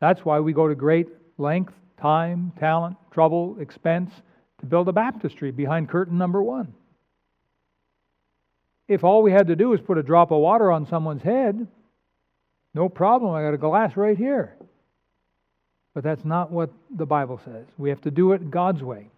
That's 0.00 0.24
why 0.24 0.40
we 0.40 0.52
go 0.52 0.68
to 0.68 0.74
great 0.74 1.08
length, 1.38 1.74
time, 2.00 2.52
talent, 2.58 2.96
trouble, 3.10 3.56
expense 3.60 4.10
to 4.60 4.66
build 4.66 4.88
a 4.88 4.92
baptistry 4.92 5.50
behind 5.50 5.88
curtain 5.88 6.16
number 6.16 6.42
one. 6.42 6.72
If 8.88 9.04
all 9.04 9.22
we 9.22 9.32
had 9.32 9.48
to 9.48 9.56
do 9.56 9.70
was 9.70 9.80
put 9.80 9.98
a 9.98 10.02
drop 10.02 10.30
of 10.30 10.38
water 10.38 10.70
on 10.70 10.86
someone's 10.86 11.22
head, 11.22 11.66
no 12.74 12.88
problem. 12.88 13.34
I 13.34 13.42
got 13.42 13.54
a 13.54 13.58
glass 13.58 13.96
right 13.96 14.16
here. 14.16 14.54
But 15.94 16.04
that's 16.04 16.24
not 16.24 16.52
what 16.52 16.70
the 16.94 17.06
Bible 17.06 17.40
says. 17.44 17.64
We 17.78 17.88
have 17.88 18.02
to 18.02 18.10
do 18.10 18.32
it 18.32 18.50
God's 18.50 18.82
way. 18.82 19.08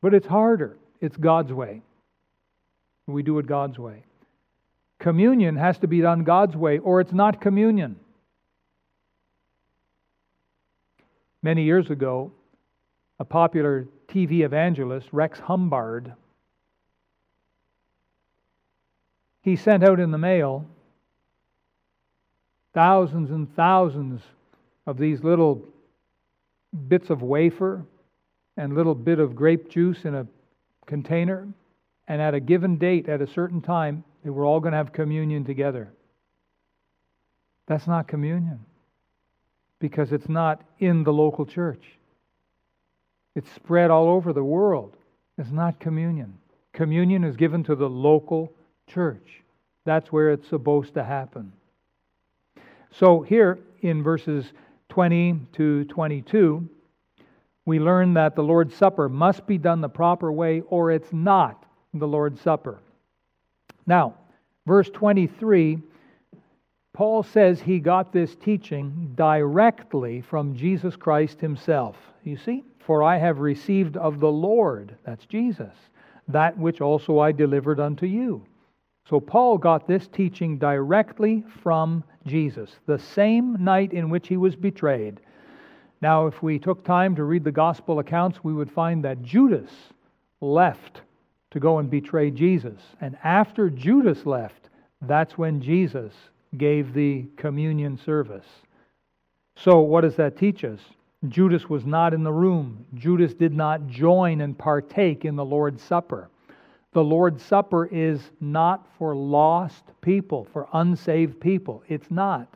But 0.00 0.14
it's 0.14 0.26
harder. 0.26 0.76
It's 1.00 1.16
God's 1.16 1.52
way. 1.52 1.82
We 3.06 3.22
do 3.22 3.38
it 3.38 3.46
God's 3.46 3.78
way. 3.78 4.02
Communion 4.98 5.56
has 5.56 5.78
to 5.80 5.86
be 5.86 6.00
done 6.00 6.24
God's 6.24 6.56
way, 6.56 6.78
or 6.78 7.00
it's 7.00 7.12
not 7.12 7.40
communion. 7.40 7.96
Many 11.42 11.64
years 11.64 11.90
ago, 11.90 12.32
a 13.20 13.24
popular 13.24 13.86
TV 14.08 14.44
evangelist, 14.44 15.08
Rex 15.12 15.38
Humbard, 15.38 16.14
he 19.46 19.54
sent 19.54 19.84
out 19.84 20.00
in 20.00 20.10
the 20.10 20.18
mail 20.18 20.66
thousands 22.74 23.30
and 23.30 23.54
thousands 23.54 24.20
of 24.88 24.98
these 24.98 25.22
little 25.22 25.62
bits 26.88 27.10
of 27.10 27.22
wafer 27.22 27.84
and 28.56 28.74
little 28.74 28.94
bit 28.94 29.20
of 29.20 29.36
grape 29.36 29.70
juice 29.70 30.04
in 30.04 30.16
a 30.16 30.26
container. 30.84 31.46
And 32.08 32.20
at 32.20 32.34
a 32.34 32.40
given 32.40 32.76
date 32.76 33.08
at 33.08 33.22
a 33.22 33.26
certain 33.26 33.60
time 33.62 34.02
they 34.24 34.30
were 34.30 34.44
all 34.44 34.58
going 34.58 34.72
to 34.72 34.78
have 34.78 34.92
communion 34.92 35.44
together. 35.44 35.92
That's 37.68 37.86
not 37.86 38.08
communion 38.08 38.58
because 39.78 40.10
it's 40.10 40.28
not 40.28 40.60
in 40.80 41.04
the 41.04 41.12
local 41.12 41.46
church. 41.46 41.84
It's 43.36 43.52
spread 43.52 43.92
all 43.92 44.08
over 44.08 44.32
the 44.32 44.42
world. 44.42 44.96
It's 45.38 45.52
not 45.52 45.78
communion. 45.78 46.36
Communion 46.72 47.22
is 47.22 47.36
given 47.36 47.62
to 47.64 47.76
the 47.76 47.88
local 47.88 48.52
church. 48.86 49.42
That's 49.84 50.10
where 50.12 50.30
it's 50.30 50.48
supposed 50.48 50.94
to 50.94 51.04
happen. 51.04 51.52
So, 52.90 53.20
here 53.20 53.58
in 53.82 54.02
verses 54.02 54.52
20 54.88 55.40
to 55.52 55.84
22, 55.84 56.68
we 57.64 57.78
learn 57.78 58.14
that 58.14 58.34
the 58.34 58.42
Lord's 58.42 58.74
Supper 58.74 59.08
must 59.08 59.46
be 59.46 59.58
done 59.58 59.80
the 59.80 59.88
proper 59.88 60.32
way, 60.32 60.62
or 60.68 60.90
it's 60.90 61.12
not 61.12 61.64
the 61.94 62.06
Lord's 62.06 62.40
Supper. 62.40 62.78
Now, 63.86 64.14
verse 64.66 64.90
23, 64.90 65.78
Paul 66.92 67.22
says 67.22 67.60
he 67.60 67.78
got 67.78 68.12
this 68.12 68.34
teaching 68.36 69.12
directly 69.14 70.20
from 70.20 70.56
Jesus 70.56 70.96
Christ 70.96 71.40
himself. 71.40 71.96
You 72.24 72.36
see? 72.36 72.64
For 72.78 73.02
I 73.02 73.18
have 73.18 73.40
received 73.40 73.96
of 73.96 74.20
the 74.20 74.30
Lord, 74.30 74.96
that's 75.04 75.26
Jesus, 75.26 75.74
that 76.28 76.56
which 76.56 76.80
also 76.80 77.18
I 77.18 77.32
delivered 77.32 77.80
unto 77.80 78.06
you 78.06 78.42
so 79.08 79.20
Paul 79.20 79.58
got 79.58 79.86
this 79.86 80.08
teaching 80.08 80.58
directly 80.58 81.44
from 81.62 82.02
Jesus, 82.26 82.70
the 82.86 82.98
same 82.98 83.56
night 83.62 83.92
in 83.92 84.10
which 84.10 84.26
he 84.26 84.36
was 84.36 84.56
betrayed. 84.56 85.20
Now, 86.02 86.26
if 86.26 86.42
we 86.42 86.58
took 86.58 86.84
time 86.84 87.14
to 87.16 87.24
read 87.24 87.44
the 87.44 87.52
gospel 87.52 88.00
accounts, 88.00 88.42
we 88.42 88.52
would 88.52 88.70
find 88.70 89.04
that 89.04 89.22
Judas 89.22 89.70
left 90.40 91.02
to 91.52 91.60
go 91.60 91.78
and 91.78 91.88
betray 91.88 92.30
Jesus. 92.30 92.80
And 93.00 93.16
after 93.22 93.70
Judas 93.70 94.26
left, 94.26 94.68
that's 95.02 95.38
when 95.38 95.60
Jesus 95.60 96.12
gave 96.58 96.92
the 96.92 97.26
communion 97.36 97.96
service. 97.96 98.46
So, 99.54 99.80
what 99.80 100.02
does 100.02 100.16
that 100.16 100.36
teach 100.36 100.64
us? 100.64 100.80
Judas 101.28 101.68
was 101.68 101.86
not 101.86 102.12
in 102.12 102.24
the 102.24 102.32
room. 102.32 102.84
Judas 102.94 103.34
did 103.34 103.54
not 103.54 103.86
join 103.86 104.40
and 104.42 104.58
partake 104.58 105.24
in 105.24 105.36
the 105.36 105.44
Lord's 105.44 105.82
Supper. 105.82 106.28
The 106.96 107.04
Lord's 107.04 107.42
Supper 107.42 107.84
is 107.84 108.22
not 108.40 108.88
for 108.96 109.14
lost 109.14 109.84
people, 110.00 110.48
for 110.50 110.66
unsaved 110.72 111.38
people. 111.38 111.84
It's 111.88 112.10
not. 112.10 112.48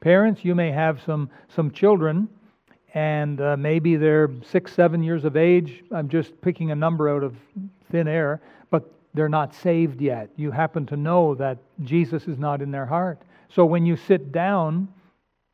Parents, 0.00 0.44
you 0.44 0.56
may 0.56 0.72
have 0.72 1.00
some, 1.06 1.30
some 1.46 1.70
children, 1.70 2.26
and 2.94 3.40
uh, 3.40 3.56
maybe 3.56 3.94
they're 3.94 4.28
six, 4.42 4.72
seven 4.72 5.04
years 5.04 5.24
of 5.24 5.36
age. 5.36 5.84
I'm 5.92 6.08
just 6.08 6.40
picking 6.40 6.72
a 6.72 6.74
number 6.74 7.08
out 7.08 7.22
of 7.22 7.36
thin 7.92 8.08
air, 8.08 8.40
but 8.72 8.92
they're 9.14 9.28
not 9.28 9.54
saved 9.54 10.00
yet. 10.00 10.30
You 10.34 10.50
happen 10.50 10.84
to 10.86 10.96
know 10.96 11.36
that 11.36 11.58
Jesus 11.84 12.26
is 12.26 12.38
not 12.38 12.60
in 12.60 12.72
their 12.72 12.86
heart. 12.86 13.22
So 13.50 13.64
when 13.64 13.86
you 13.86 13.94
sit 13.94 14.32
down 14.32 14.88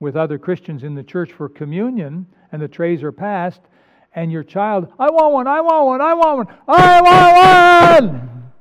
with 0.00 0.16
other 0.16 0.38
Christians 0.38 0.84
in 0.84 0.94
the 0.94 1.04
church 1.04 1.32
for 1.32 1.50
communion 1.50 2.24
and 2.50 2.62
the 2.62 2.66
trays 2.66 3.02
are 3.02 3.12
passed, 3.12 3.60
and 4.14 4.30
your 4.30 4.44
child, 4.44 4.92
I 4.98 5.10
want 5.10 5.32
one, 5.32 5.46
I 5.46 5.60
want 5.60 5.86
one, 5.86 6.00
I 6.00 6.14
want 6.14 6.48
one, 6.48 6.56
I 6.68 7.00
want 7.02 8.12
one. 8.12 8.52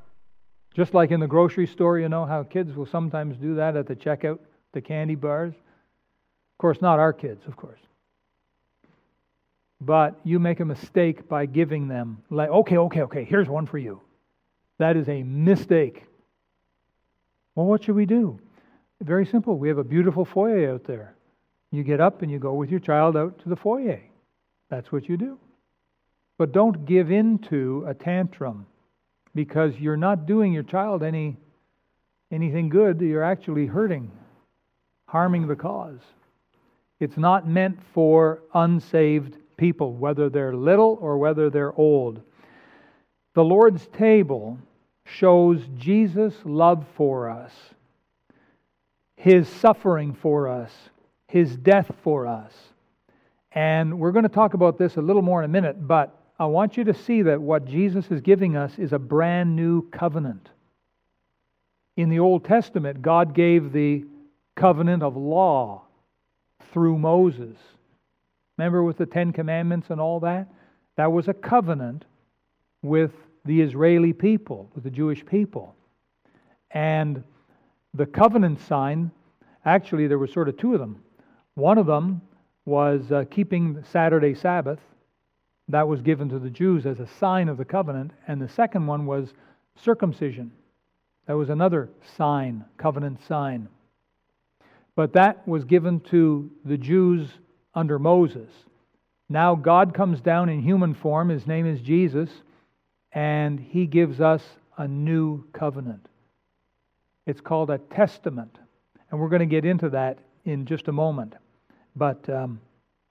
Just 0.73 0.93
like 0.93 1.11
in 1.11 1.19
the 1.19 1.27
grocery 1.27 1.67
store, 1.67 1.99
you 1.99 2.09
know 2.09 2.25
how 2.25 2.43
kids 2.43 2.73
will 2.73 2.87
sometimes 2.87 3.37
do 3.37 3.55
that 3.55 3.75
at 3.75 3.87
the 3.87 3.95
checkout, 3.95 4.39
the 4.71 4.81
candy 4.81 5.15
bars. 5.15 5.53
Of 5.53 6.57
course, 6.57 6.81
not 6.81 6.99
our 6.99 7.13
kids, 7.13 7.43
of 7.47 7.55
course. 7.55 7.79
But 9.79 10.19
you 10.23 10.39
make 10.39 10.59
a 10.59 10.65
mistake 10.65 11.27
by 11.27 11.45
giving 11.45 11.87
them, 11.87 12.23
like, 12.29 12.49
okay, 12.49 12.77
okay, 12.77 13.01
okay, 13.01 13.23
here's 13.23 13.49
one 13.49 13.65
for 13.67 13.77
you. 13.77 14.01
That 14.79 14.97
is 14.97 15.07
a 15.09 15.21
mistake. 15.21 16.05
Well, 17.53 17.67
what 17.67 17.83
should 17.83 17.95
we 17.95 18.07
do? 18.07 18.39
Very 19.01 19.25
simple. 19.25 19.57
We 19.57 19.67
have 19.67 19.77
a 19.77 19.83
beautiful 19.83 20.25
foyer 20.25 20.73
out 20.73 20.85
there. 20.85 21.15
You 21.71 21.83
get 21.83 21.99
up 21.99 22.21
and 22.21 22.31
you 22.31 22.39
go 22.39 22.53
with 22.53 22.71
your 22.71 22.79
child 22.79 23.15
out 23.17 23.37
to 23.39 23.49
the 23.49 23.55
foyer. 23.55 24.01
That's 24.73 24.91
what 24.91 25.07
you 25.07 25.17
do. 25.17 25.37
But 26.39 26.51
don't 26.51 26.87
give 26.87 27.11
in 27.11 27.37
to 27.49 27.85
a 27.87 27.93
tantrum 27.93 28.65
because 29.35 29.79
you're 29.79 29.95
not 29.95 30.25
doing 30.25 30.51
your 30.51 30.63
child 30.63 31.03
any 31.03 31.37
anything 32.31 32.69
good. 32.69 32.99
You're 32.99 33.23
actually 33.23 33.67
hurting, 33.67 34.09
harming 35.05 35.45
the 35.47 35.55
cause. 35.55 35.99
It's 36.99 37.17
not 37.17 37.47
meant 37.47 37.77
for 37.93 38.41
unsaved 38.55 39.37
people, 39.57 39.93
whether 39.93 40.27
they're 40.27 40.55
little 40.55 40.97
or 40.99 41.19
whether 41.19 41.51
they're 41.51 41.77
old. 41.79 42.23
The 43.35 43.43
Lord's 43.43 43.85
table 43.95 44.57
shows 45.05 45.61
Jesus' 45.77 46.33
love 46.45 46.83
for 46.97 47.29
us 47.29 47.51
his 49.15 49.47
suffering 49.47 50.15
for 50.15 50.49
us, 50.49 50.71
his 51.27 51.55
death 51.55 51.91
for 52.03 52.25
us. 52.25 52.72
And 53.55 53.99
we're 53.99 54.11
going 54.11 54.23
to 54.23 54.29
talk 54.29 54.53
about 54.53 54.77
this 54.77 54.97
a 54.97 55.01
little 55.01 55.21
more 55.21 55.43
in 55.43 55.45
a 55.45 55.51
minute, 55.51 55.87
but 55.87 56.19
I 56.39 56.45
want 56.45 56.75
you 56.75 56.83
to 56.85 56.93
see 56.93 57.21
that 57.23 57.39
what 57.39 57.65
Jesus 57.65 58.09
is 58.09 58.21
giving 58.21 58.57
us 58.57 58.79
is 58.79 58.93
a 58.93 58.99
brand 58.99 59.55
new 59.55 59.87
covenant. 59.89 60.49
In 61.95 62.09
the 62.09 62.19
Old 62.19 62.43
Testament, 62.45 63.01
God 63.01 63.35
gave 63.35 63.71
the 63.71 64.05
covenant 64.55 65.03
of 65.03 65.15
law 65.15 65.83
through 66.71 66.97
Moses. 66.97 67.55
Remember 68.57 68.83
with 68.83 68.97
the 68.97 69.05
Ten 69.05 69.31
Commandments 69.31 69.91
and 69.91 70.01
all 70.01 70.19
that? 70.21 70.47
That 70.95 71.11
was 71.11 71.27
a 71.27 71.33
covenant 71.33 72.05
with 72.81 73.11
the 73.45 73.61
Israeli 73.61 74.13
people, 74.13 74.71
with 74.73 74.83
the 74.83 74.89
Jewish 74.89 75.23
people. 75.25 75.75
And 76.71 77.23
the 77.93 78.07
covenant 78.07 78.61
sign, 78.61 79.11
actually, 79.65 80.07
there 80.07 80.17
were 80.17 80.27
sort 80.27 80.49
of 80.49 80.57
two 80.57 80.73
of 80.73 80.79
them. 80.79 81.03
One 81.53 81.77
of 81.77 81.85
them 81.85 82.21
was 82.65 83.11
uh, 83.11 83.25
keeping 83.29 83.83
Saturday 83.91 84.33
Sabbath. 84.33 84.79
That 85.69 85.87
was 85.87 86.01
given 86.01 86.29
to 86.29 86.39
the 86.39 86.49
Jews 86.49 86.85
as 86.85 86.99
a 86.99 87.07
sign 87.19 87.49
of 87.49 87.57
the 87.57 87.65
covenant. 87.65 88.11
And 88.27 88.41
the 88.41 88.49
second 88.49 88.87
one 88.87 89.05
was 89.05 89.33
circumcision. 89.75 90.51
That 91.25 91.37
was 91.37 91.49
another 91.49 91.89
sign, 92.17 92.65
covenant 92.77 93.19
sign. 93.27 93.69
But 94.95 95.13
that 95.13 95.47
was 95.47 95.63
given 95.63 96.01
to 96.11 96.51
the 96.65 96.77
Jews 96.77 97.29
under 97.73 97.97
Moses. 97.97 98.49
Now 99.29 99.55
God 99.55 99.93
comes 99.93 100.21
down 100.21 100.49
in 100.49 100.61
human 100.61 100.93
form. 100.93 101.29
His 101.29 101.47
name 101.47 101.65
is 101.65 101.81
Jesus. 101.81 102.29
And 103.13 103.59
he 103.59 103.85
gives 103.85 104.19
us 104.19 104.43
a 104.77 104.87
new 104.87 105.45
covenant. 105.53 106.07
It's 107.25 107.41
called 107.41 107.69
a 107.69 107.77
testament. 107.77 108.57
And 109.09 109.19
we're 109.19 109.29
going 109.29 109.39
to 109.39 109.45
get 109.45 109.65
into 109.65 109.89
that 109.91 110.19
in 110.45 110.65
just 110.65 110.87
a 110.87 110.91
moment. 110.91 111.35
But 111.95 112.27
um, 112.29 112.59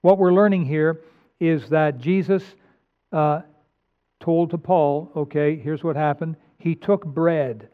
what 0.01 0.17
we're 0.17 0.33
learning 0.33 0.65
here 0.65 1.01
is 1.39 1.69
that 1.69 1.99
Jesus 1.99 2.43
uh, 3.11 3.41
told 4.19 4.51
to 4.51 4.57
Paul, 4.57 5.11
okay, 5.15 5.55
here's 5.55 5.83
what 5.83 5.95
happened. 5.95 6.35
He 6.59 6.75
took 6.75 7.05
bread. 7.05 7.67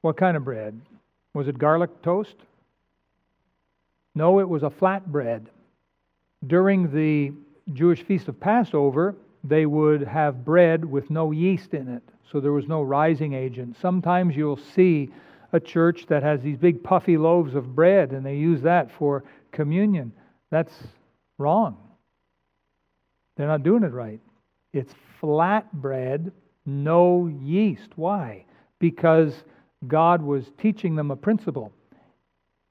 What 0.00 0.16
kind 0.16 0.36
of 0.36 0.44
bread? 0.44 0.80
Was 1.34 1.48
it 1.48 1.58
garlic 1.58 2.02
toast? 2.02 2.36
No, 4.14 4.40
it 4.40 4.48
was 4.48 4.62
a 4.62 4.70
flat 4.70 5.10
bread. 5.10 5.48
During 6.46 6.92
the 6.92 7.32
Jewish 7.72 8.02
feast 8.02 8.28
of 8.28 8.38
Passover, 8.40 9.14
they 9.44 9.66
would 9.66 10.02
have 10.02 10.44
bread 10.44 10.84
with 10.84 11.10
no 11.10 11.30
yeast 11.30 11.74
in 11.74 11.88
it, 11.88 12.02
so 12.30 12.40
there 12.40 12.52
was 12.52 12.68
no 12.68 12.82
rising 12.82 13.32
agent. 13.32 13.76
Sometimes 13.80 14.36
you'll 14.36 14.56
see 14.56 15.10
a 15.52 15.60
church 15.60 16.06
that 16.06 16.22
has 16.22 16.40
these 16.40 16.56
big 16.56 16.82
puffy 16.82 17.16
loaves 17.16 17.54
of 17.54 17.74
bread 17.74 18.12
and 18.12 18.24
they 18.24 18.36
use 18.36 18.62
that 18.62 18.90
for 18.90 19.22
communion. 19.52 20.12
That's 20.50 20.74
wrong. 21.38 21.76
They're 23.36 23.46
not 23.46 23.62
doing 23.62 23.82
it 23.82 23.92
right. 23.92 24.20
It's 24.72 24.92
flat 25.20 25.72
bread, 25.72 26.32
no 26.66 27.26
yeast. 27.26 27.90
Why? 27.96 28.44
Because 28.78 29.44
God 29.86 30.22
was 30.22 30.50
teaching 30.58 30.96
them 30.96 31.10
a 31.10 31.16
principle. 31.16 31.72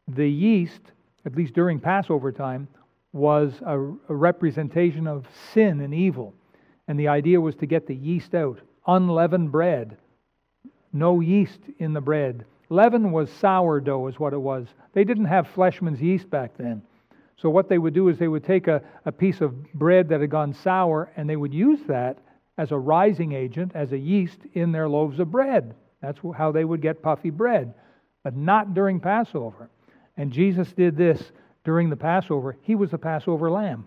The 0.08 0.30
yeast, 0.30 0.82
at 1.26 1.36
least 1.36 1.54
during 1.54 1.80
Passover 1.80 2.32
time, 2.32 2.68
was 3.14 3.54
a, 3.66 3.78
representation 3.78 5.08
of 5.08 5.26
sin 5.54 5.82
and 5.82 5.94
evil. 5.94 6.34
And 6.88 7.00
the 7.00 7.08
idea 7.08 7.40
was 7.40 7.56
to 7.58 7.66
get 7.66 7.88
the 7.88 7.96
yeast 7.96 8.34
out. 8.34 8.60
Unleavened 8.88 9.52
bread, 9.52 9.98
no 10.92 11.20
yeast 11.20 11.60
in 11.78 11.94
the 11.94 12.02
bread. 12.02 12.46
Leaven 12.72 13.12
was 13.12 13.30
sourdough, 13.30 14.08
is 14.08 14.18
what 14.18 14.32
it 14.32 14.40
was. 14.40 14.66
They 14.94 15.04
didn't 15.04 15.26
have 15.26 15.46
Fleischmann's 15.54 16.02
yeast 16.02 16.30
back 16.30 16.56
then. 16.56 16.82
So, 17.36 17.50
what 17.50 17.68
they 17.68 17.78
would 17.78 17.94
do 17.94 18.08
is 18.08 18.18
they 18.18 18.30
would 18.30 18.46
take 18.46 18.68
a, 18.70 18.82
a 19.06 19.12
piece 19.12 19.42
of 19.42 19.74
bread 19.74 20.08
that 20.08 20.22
had 20.22 20.30
gone 20.30 20.54
sour 20.54 21.12
and 21.18 21.30
they 21.30 21.36
would 21.36 21.54
use 21.54 21.82
that 21.88 22.20
as 22.58 22.72
a 22.72 22.78
rising 22.78 23.34
agent, 23.34 23.74
as 23.76 23.92
a 23.92 23.98
yeast 23.98 24.40
in 24.54 24.72
their 24.72 24.88
loaves 24.88 25.20
of 25.20 25.30
bread. 25.30 25.76
That's 26.02 26.20
how 26.38 26.54
they 26.54 26.64
would 26.64 26.82
get 26.82 27.02
puffy 27.02 27.30
bread, 27.30 27.74
but 28.24 28.38
not 28.38 28.74
during 28.74 29.02
Passover. 29.02 29.70
And 30.16 30.32
Jesus 30.32 30.72
did 30.72 30.96
this 30.96 31.34
during 31.66 31.90
the 31.90 31.98
Passover. 31.98 32.56
He 32.62 32.76
was 32.76 32.92
the 32.92 32.98
Passover 32.98 33.52
lamb. 33.52 33.86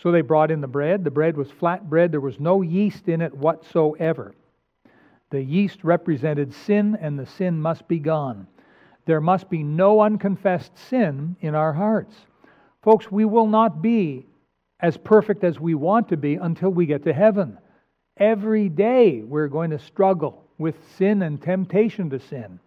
So 0.00 0.12
they 0.12 0.20
brought 0.20 0.52
in 0.52 0.60
the 0.60 0.68
bread. 0.68 1.02
The 1.02 1.10
bread 1.10 1.36
was 1.36 1.50
flat 1.50 1.90
bread, 1.90 2.12
there 2.12 2.20
was 2.20 2.38
no 2.38 2.62
yeast 2.62 3.08
in 3.08 3.22
it 3.22 3.34
whatsoever. 3.34 4.34
The 5.30 5.42
yeast 5.42 5.84
represented 5.84 6.54
sin, 6.54 6.96
and 7.00 7.18
the 7.18 7.26
sin 7.26 7.60
must 7.60 7.86
be 7.86 7.98
gone. 7.98 8.46
There 9.04 9.20
must 9.20 9.48
be 9.50 9.62
no 9.62 10.00
unconfessed 10.00 10.76
sin 10.76 11.36
in 11.40 11.54
our 11.54 11.72
hearts. 11.72 12.14
Folks, 12.82 13.10
we 13.10 13.24
will 13.24 13.46
not 13.46 13.82
be 13.82 14.26
as 14.80 14.96
perfect 14.96 15.44
as 15.44 15.58
we 15.58 15.74
want 15.74 16.08
to 16.08 16.16
be 16.16 16.34
until 16.34 16.70
we 16.70 16.86
get 16.86 17.04
to 17.04 17.12
heaven. 17.12 17.58
Every 18.16 18.68
day 18.68 19.22
we're 19.22 19.48
going 19.48 19.70
to 19.70 19.78
struggle 19.78 20.44
with 20.58 20.76
sin 20.96 21.22
and 21.22 21.40
temptation 21.40 22.10
to 22.10 22.20
sin. 22.20 22.60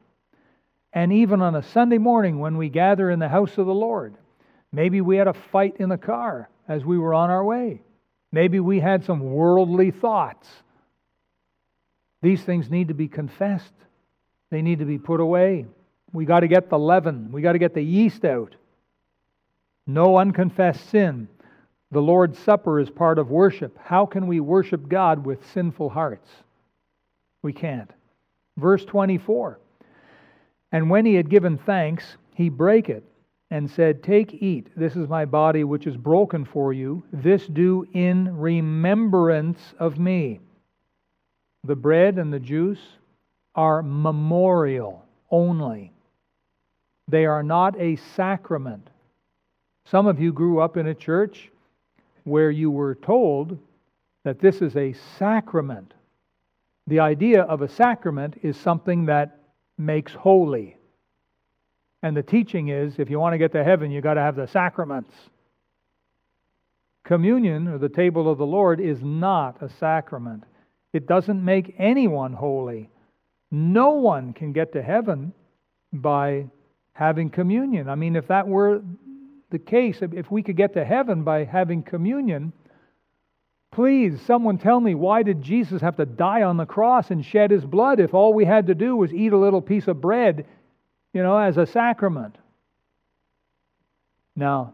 And 0.93 1.13
even 1.13 1.41
on 1.41 1.55
a 1.55 1.63
Sunday 1.63 1.97
morning 1.97 2.39
when 2.39 2.57
we 2.57 2.69
gather 2.69 3.09
in 3.09 3.19
the 3.19 3.29
house 3.29 3.57
of 3.57 3.65
the 3.65 3.73
Lord, 3.73 4.15
maybe 4.71 5.01
we 5.01 5.17
had 5.17 5.27
a 5.27 5.33
fight 5.33 5.77
in 5.79 5.89
the 5.89 5.97
car 5.97 6.49
as 6.67 6.83
we 6.83 6.97
were 6.97 7.13
on 7.13 7.29
our 7.29 7.43
way. 7.43 7.81
Maybe 8.31 8.59
we 8.59 8.79
had 8.79 9.03
some 9.03 9.19
worldly 9.19 9.91
thoughts. 9.91 10.47
These 12.21 12.43
things 12.43 12.69
need 12.69 12.89
to 12.89 12.93
be 12.93 13.07
confessed, 13.07 13.73
they 14.49 14.61
need 14.61 14.79
to 14.79 14.85
be 14.85 14.97
put 14.97 15.19
away. 15.19 15.65
We 16.13 16.25
got 16.25 16.41
to 16.41 16.47
get 16.47 16.69
the 16.69 16.79
leaven, 16.79 17.31
we 17.31 17.41
got 17.41 17.53
to 17.53 17.59
get 17.59 17.73
the 17.73 17.81
yeast 17.81 18.25
out. 18.25 18.55
No 19.87 20.17
unconfessed 20.17 20.89
sin. 20.89 21.27
The 21.91 22.01
Lord's 22.01 22.39
Supper 22.39 22.79
is 22.79 22.89
part 22.89 23.19
of 23.19 23.29
worship. 23.29 23.77
How 23.83 24.05
can 24.05 24.27
we 24.27 24.39
worship 24.39 24.87
God 24.87 25.25
with 25.25 25.45
sinful 25.51 25.89
hearts? 25.89 26.29
We 27.41 27.51
can't. 27.51 27.91
Verse 28.57 28.85
24 28.85 29.59
And 30.71 30.89
when 30.89 31.05
he 31.05 31.15
had 31.15 31.29
given 31.29 31.57
thanks, 31.57 32.17
he 32.35 32.49
brake 32.49 32.89
it 32.89 33.03
and 33.49 33.69
said, 33.69 34.03
Take, 34.03 34.41
eat, 34.41 34.67
this 34.77 34.95
is 34.95 35.09
my 35.09 35.25
body 35.25 35.63
which 35.63 35.85
is 35.85 35.97
broken 35.97 36.45
for 36.45 36.71
you. 36.71 37.03
This 37.11 37.45
do 37.47 37.85
in 37.93 38.37
remembrance 38.37 39.59
of 39.77 39.99
me. 39.99 40.39
The 41.63 41.75
bread 41.75 42.17
and 42.17 42.33
the 42.33 42.39
juice 42.39 42.81
are 43.55 43.83
memorial 43.83 45.05
only, 45.29 45.91
they 47.07 47.25
are 47.25 47.43
not 47.43 47.79
a 47.79 47.97
sacrament. 48.15 48.89
Some 49.85 50.07
of 50.07 50.19
you 50.19 50.31
grew 50.31 50.59
up 50.59 50.77
in 50.77 50.87
a 50.87 50.93
church 50.93 51.51
where 52.23 52.51
you 52.51 52.71
were 52.71 52.95
told 52.95 53.57
that 54.23 54.39
this 54.39 54.61
is 54.61 54.75
a 54.75 54.93
sacrament. 55.17 55.93
The 56.87 56.99
idea 56.99 57.43
of 57.43 57.61
a 57.61 57.67
sacrament 57.67 58.39
is 58.43 58.55
something 58.57 59.05
that 59.05 59.37
makes 59.77 60.13
holy. 60.13 60.77
And 62.03 62.15
the 62.15 62.23
teaching 62.23 62.69
is 62.69 62.99
if 62.99 63.09
you 63.09 63.19
want 63.19 63.33
to 63.33 63.37
get 63.37 63.51
to 63.53 63.63
heaven, 63.63 63.91
you've 63.91 64.03
got 64.03 64.15
to 64.15 64.21
have 64.21 64.35
the 64.35 64.47
sacraments. 64.47 65.11
Communion, 67.03 67.67
or 67.67 67.77
the 67.77 67.89
table 67.89 68.31
of 68.31 68.37
the 68.37 68.45
Lord, 68.45 68.79
is 68.79 69.01
not 69.01 69.61
a 69.61 69.69
sacrament. 69.69 70.43
It 70.93 71.07
doesn't 71.07 71.43
make 71.43 71.75
anyone 71.77 72.33
holy. 72.33 72.89
No 73.49 73.91
one 73.91 74.33
can 74.33 74.53
get 74.53 74.73
to 74.73 74.81
heaven 74.81 75.33
by 75.93 76.47
having 76.93 77.29
communion. 77.29 77.89
I 77.89 77.95
mean, 77.95 78.15
if 78.15 78.27
that 78.27 78.47
were 78.47 78.81
the 79.49 79.59
case, 79.59 79.99
if 80.01 80.31
we 80.31 80.43
could 80.43 80.55
get 80.55 80.73
to 80.73 80.85
heaven 80.85 81.23
by 81.23 81.43
having 81.43 81.83
communion, 81.83 82.53
please, 83.71 84.21
someone 84.21 84.57
tell 84.57 84.79
me 84.79 84.95
why 84.95 85.23
did 85.23 85.41
Jesus 85.41 85.81
have 85.81 85.97
to 85.97 86.05
die 86.05 86.43
on 86.43 86.57
the 86.57 86.65
cross 86.65 87.11
and 87.11 87.25
shed 87.25 87.51
his 87.51 87.65
blood 87.65 87.99
if 87.99 88.13
all 88.13 88.33
we 88.33 88.45
had 88.45 88.67
to 88.67 88.75
do 88.75 88.95
was 88.95 89.13
eat 89.13 89.33
a 89.33 89.37
little 89.37 89.61
piece 89.61 89.87
of 89.87 90.01
bread, 90.01 90.45
you 91.13 91.23
know, 91.23 91.37
as 91.37 91.57
a 91.57 91.65
sacrament? 91.65 92.37
Now, 94.35 94.73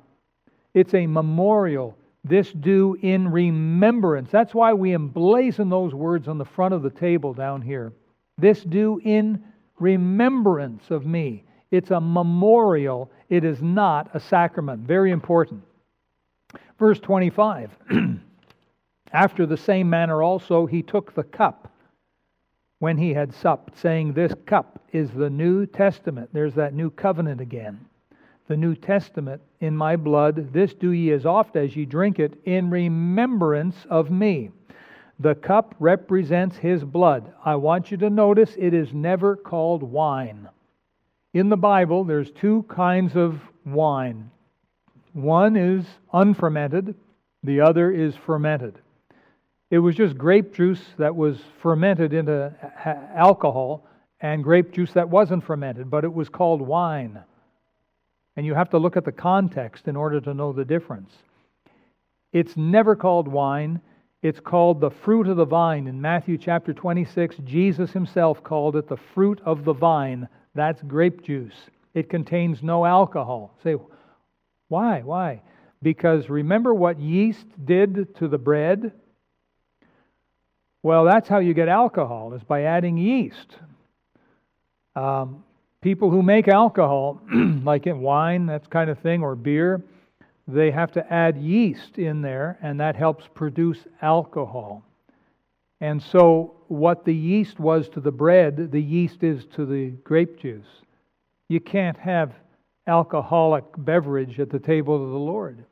it's 0.73 0.93
a 0.93 1.07
memorial. 1.07 1.97
This 2.27 2.51
do 2.51 2.97
in 3.01 3.29
remembrance. 3.29 4.29
That's 4.31 4.53
why 4.53 4.73
we 4.73 4.91
emblazon 4.91 5.69
those 5.69 5.93
words 5.93 6.27
on 6.27 6.37
the 6.37 6.45
front 6.45 6.73
of 6.73 6.83
the 6.83 6.89
table 6.89 7.33
down 7.33 7.61
here. 7.61 7.93
This 8.37 8.63
do 8.63 8.99
in 9.03 9.43
remembrance 9.79 10.89
of 10.91 11.05
me. 11.05 11.43
It's 11.71 11.91
a 11.91 11.99
memorial, 11.99 13.11
it 13.29 13.43
is 13.43 13.61
not 13.61 14.09
a 14.13 14.19
sacrament. 14.19 14.87
Very 14.87 15.11
important. 15.11 15.63
Verse 16.79 16.99
25 16.99 17.71
After 19.13 19.45
the 19.45 19.57
same 19.57 19.89
manner 19.89 20.21
also 20.21 20.65
he 20.65 20.81
took 20.81 21.13
the 21.13 21.23
cup 21.23 21.71
when 22.79 22.97
he 22.97 23.13
had 23.13 23.33
supped, 23.33 23.77
saying, 23.77 24.13
This 24.13 24.33
cup 24.45 24.83
is 24.91 25.11
the 25.11 25.29
New 25.29 25.65
Testament. 25.65 26.29
There's 26.31 26.53
that 26.55 26.73
new 26.73 26.89
covenant 26.89 27.41
again. 27.41 27.79
The 28.47 28.57
New 28.57 28.75
Testament 28.75 29.41
in 29.59 29.75
my 29.75 29.95
blood. 29.95 30.53
This 30.53 30.73
do 30.73 30.91
ye 30.91 31.11
as 31.11 31.25
oft 31.25 31.55
as 31.55 31.75
ye 31.75 31.85
drink 31.85 32.19
it 32.19 32.39
in 32.45 32.69
remembrance 32.69 33.75
of 33.89 34.09
me. 34.09 34.51
The 35.19 35.35
cup 35.35 35.75
represents 35.79 36.57
his 36.57 36.83
blood. 36.83 37.33
I 37.43 37.55
want 37.55 37.91
you 37.91 37.97
to 37.97 38.09
notice 38.09 38.55
it 38.57 38.73
is 38.73 38.93
never 38.93 39.35
called 39.35 39.83
wine. 39.83 40.47
in 41.33 41.49
the 41.49 41.57
Bible, 41.57 42.03
there's 42.03 42.31
two 42.31 42.63
kinds 42.69 43.15
of 43.15 43.39
wine. 43.65 44.31
One 45.13 45.55
is 45.55 45.85
unfermented, 46.13 46.95
the 47.43 47.61
other 47.61 47.91
is 47.91 48.15
fermented. 48.15 48.79
It 49.69 49.79
was 49.79 49.95
just 49.95 50.17
grape 50.17 50.53
juice 50.53 50.81
that 50.97 51.15
was 51.15 51.39
fermented 51.61 52.13
into 52.13 52.53
alcohol 53.15 53.85
and 54.21 54.43
grape 54.43 54.71
juice 54.71 54.93
that 54.93 55.09
wasn't 55.09 55.43
fermented, 55.43 55.89
but 55.89 56.03
it 56.03 56.13
was 56.13 56.29
called 56.29 56.61
wine. 56.61 57.19
And 58.37 58.45
you 58.45 58.53
have 58.53 58.69
to 58.69 58.77
look 58.77 58.95
at 58.95 59.03
the 59.03 59.11
context 59.11 59.87
in 59.87 59.95
order 59.95 60.21
to 60.21 60.33
know 60.33 60.53
the 60.53 60.63
difference. 60.63 61.11
It's 62.31 62.55
never 62.55 62.95
called 62.95 63.27
wine, 63.27 63.81
it's 64.21 64.39
called 64.39 64.79
the 64.79 64.91
fruit 64.91 65.27
of 65.27 65.37
the 65.37 65.45
vine. 65.45 65.87
In 65.87 65.99
Matthew 65.99 66.37
chapter 66.37 66.73
26, 66.73 67.37
Jesus 67.43 67.91
himself 67.91 68.43
called 68.43 68.75
it 68.75 68.87
the 68.87 68.97
fruit 69.13 69.41
of 69.45 69.65
the 69.65 69.73
vine. 69.73 70.27
That's 70.55 70.81
grape 70.83 71.23
juice. 71.23 71.55
It 71.93 72.09
contains 72.09 72.63
no 72.63 72.85
alcohol. 72.85 73.55
Say, 73.63 73.75
why? 74.67 75.01
Why? 75.01 75.41
Because 75.81 76.29
remember 76.29 76.73
what 76.73 76.99
yeast 76.99 77.47
did 77.65 78.15
to 78.15 78.27
the 78.27 78.37
bread? 78.37 78.91
Well, 80.83 81.05
that's 81.05 81.27
how 81.27 81.39
you 81.39 81.53
get 81.53 81.69
alcohol, 81.69 82.33
is 82.33 82.43
by 82.43 82.63
adding 82.63 82.97
yeast. 82.97 83.55
Um, 84.95 85.43
people 85.81 86.09
who 86.09 86.23
make 86.23 86.47
alcohol, 86.47 87.21
like 87.63 87.87
in 87.87 87.99
wine, 87.99 88.45
that 88.47 88.69
kind 88.69 88.89
of 88.89 88.99
thing, 88.99 89.21
or 89.21 89.35
beer, 89.35 89.83
they 90.47 90.71
have 90.71 90.91
to 90.93 91.13
add 91.13 91.37
yeast 91.37 91.97
in 91.97 92.21
there, 92.21 92.57
and 92.61 92.79
that 92.79 92.95
helps 92.95 93.25
produce 93.33 93.79
alcohol. 94.01 94.83
And 95.81 96.01
so, 96.01 96.55
what 96.67 97.05
the 97.05 97.13
yeast 97.13 97.59
was 97.59 97.89
to 97.89 97.99
the 97.99 98.11
bread, 98.11 98.71
the 98.71 98.81
yeast 98.81 99.23
is 99.23 99.45
to 99.55 99.65
the 99.65 99.89
grape 100.03 100.39
juice. 100.39 100.67
You 101.49 101.59
can't 101.59 101.97
have 101.97 102.33
alcoholic 102.87 103.65
beverage 103.77 104.39
at 104.39 104.49
the 104.49 104.59
table 104.59 104.95
of 104.95 105.11
the 105.11 105.17
Lord. 105.17 105.63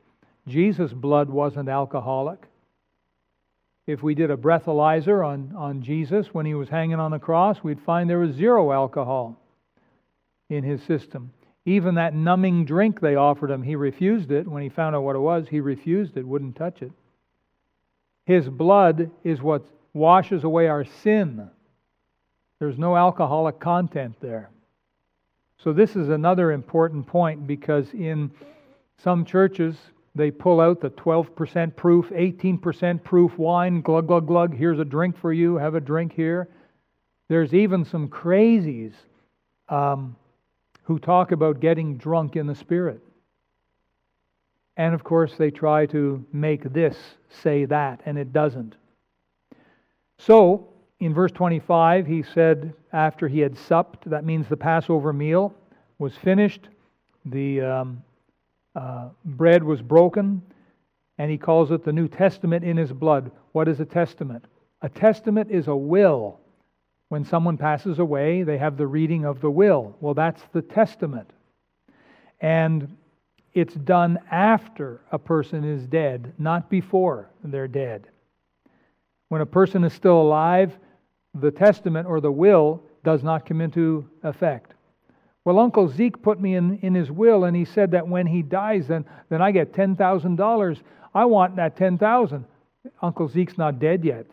Jesus' 0.46 0.92
blood 0.92 1.28
wasn't 1.28 1.68
alcoholic. 1.68 2.46
If 3.86 4.02
we 4.02 4.14
did 4.14 4.30
a 4.30 4.36
breathalyzer 4.36 5.26
on, 5.26 5.52
on 5.56 5.82
Jesus 5.82 6.28
when 6.32 6.46
he 6.46 6.54
was 6.54 6.68
hanging 6.68 7.00
on 7.00 7.10
the 7.10 7.18
cross, 7.18 7.62
we'd 7.62 7.80
find 7.80 8.08
there 8.08 8.18
was 8.18 8.34
zero 8.34 8.72
alcohol 8.72 9.38
in 10.48 10.64
his 10.64 10.82
system. 10.82 11.32
Even 11.64 11.96
that 11.96 12.14
numbing 12.14 12.64
drink 12.64 13.00
they 13.00 13.16
offered 13.16 13.50
him, 13.50 13.62
he 13.62 13.74
refused 13.74 14.30
it. 14.30 14.46
When 14.46 14.62
he 14.62 14.68
found 14.68 14.94
out 14.94 15.02
what 15.02 15.16
it 15.16 15.20
was, 15.20 15.48
he 15.48 15.60
refused 15.60 16.16
it, 16.16 16.26
wouldn't 16.26 16.56
touch 16.56 16.82
it. 16.82 16.92
His 18.24 18.48
blood 18.48 19.10
is 19.24 19.42
what 19.42 19.66
washes 19.92 20.44
away 20.44 20.68
our 20.68 20.84
sin. 20.84 21.48
There's 22.58 22.78
no 22.78 22.96
alcoholic 22.96 23.58
content 23.58 24.16
there. 24.20 24.50
So, 25.58 25.72
this 25.72 25.96
is 25.96 26.08
another 26.08 26.52
important 26.52 27.06
point 27.06 27.46
because 27.46 27.92
in 27.92 28.30
some 28.98 29.24
churches, 29.24 29.76
they 30.14 30.30
pull 30.30 30.60
out 30.60 30.80
the 30.80 30.90
12% 30.90 31.76
proof, 31.76 32.08
18% 32.10 33.02
proof 33.04 33.38
wine, 33.38 33.80
glug, 33.80 34.06
glug, 34.06 34.26
glug. 34.26 34.54
Here's 34.54 34.78
a 34.78 34.84
drink 34.84 35.16
for 35.18 35.32
you. 35.32 35.56
Have 35.56 35.74
a 35.74 35.80
drink 35.80 36.12
here. 36.12 36.48
There's 37.28 37.52
even 37.52 37.84
some 37.84 38.08
crazies 38.08 38.92
um, 39.68 40.16
who 40.86 41.00
talk 41.00 41.32
about 41.32 41.58
getting 41.58 41.96
drunk 41.96 42.36
in 42.36 42.46
the 42.46 42.54
Spirit. 42.54 43.00
And 44.76 44.94
of 44.94 45.02
course, 45.02 45.34
they 45.36 45.50
try 45.50 45.86
to 45.86 46.24
make 46.32 46.72
this 46.72 46.96
say 47.28 47.64
that, 47.64 48.00
and 48.06 48.16
it 48.16 48.32
doesn't. 48.32 48.76
So, 50.18 50.68
in 51.00 51.12
verse 51.12 51.32
25, 51.32 52.06
he 52.06 52.22
said, 52.22 52.72
after 52.92 53.26
he 53.26 53.40
had 53.40 53.58
supped, 53.58 54.08
that 54.08 54.24
means 54.24 54.48
the 54.48 54.56
Passover 54.56 55.12
meal 55.12 55.52
was 55.98 56.14
finished, 56.14 56.68
the 57.24 57.62
um, 57.62 58.02
uh, 58.76 59.08
bread 59.24 59.64
was 59.64 59.82
broken, 59.82 60.40
and 61.18 61.30
he 61.30 61.36
calls 61.36 61.72
it 61.72 61.84
the 61.84 61.92
New 61.92 62.06
Testament 62.06 62.64
in 62.64 62.76
his 62.76 62.92
blood. 62.92 63.32
What 63.52 63.66
is 63.66 63.80
a 63.80 63.84
testament? 63.84 64.44
A 64.82 64.88
testament 64.88 65.50
is 65.50 65.66
a 65.66 65.76
will. 65.76 66.38
When 67.08 67.24
someone 67.24 67.56
passes 67.56 67.98
away, 67.98 68.42
they 68.42 68.58
have 68.58 68.76
the 68.76 68.86
reading 68.86 69.24
of 69.24 69.40
the 69.40 69.50
will. 69.50 69.96
Well, 70.00 70.14
that's 70.14 70.42
the 70.52 70.62
testament. 70.62 71.30
And 72.40 72.96
it's 73.54 73.74
done 73.74 74.18
after 74.30 75.00
a 75.12 75.18
person 75.18 75.64
is 75.64 75.86
dead, 75.86 76.34
not 76.38 76.68
before 76.68 77.30
they're 77.42 77.68
dead. 77.68 78.08
When 79.28 79.40
a 79.40 79.46
person 79.46 79.84
is 79.84 79.92
still 79.92 80.20
alive, 80.20 80.76
the 81.34 81.50
testament 81.50 82.06
or 82.06 82.20
the 82.20 82.30
will 82.30 82.82
does 83.04 83.22
not 83.22 83.46
come 83.46 83.60
into 83.60 84.08
effect. 84.22 84.74
Well, 85.44 85.60
Uncle 85.60 85.88
Zeke 85.88 86.20
put 86.20 86.40
me 86.40 86.56
in, 86.56 86.78
in 86.78 86.94
his 86.94 87.10
will, 87.10 87.44
and 87.44 87.56
he 87.56 87.64
said 87.64 87.92
that 87.92 88.08
when 88.08 88.26
he 88.26 88.42
dies, 88.42 88.88
then, 88.88 89.04
then 89.28 89.40
I 89.40 89.52
get 89.52 89.72
$10,000. 89.72 90.80
I 91.14 91.24
want 91.24 91.56
that 91.56 91.76
10000 91.76 92.44
Uncle 93.00 93.28
Zeke's 93.28 93.56
not 93.56 93.78
dead 93.78 94.04
yet. 94.04 94.26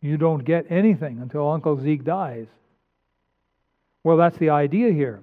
You 0.00 0.16
don't 0.16 0.44
get 0.44 0.70
anything 0.70 1.20
until 1.20 1.48
Uncle 1.48 1.80
Zeke 1.80 2.04
dies. 2.04 2.46
Well, 4.04 4.16
that's 4.16 4.38
the 4.38 4.50
idea 4.50 4.92
here. 4.92 5.22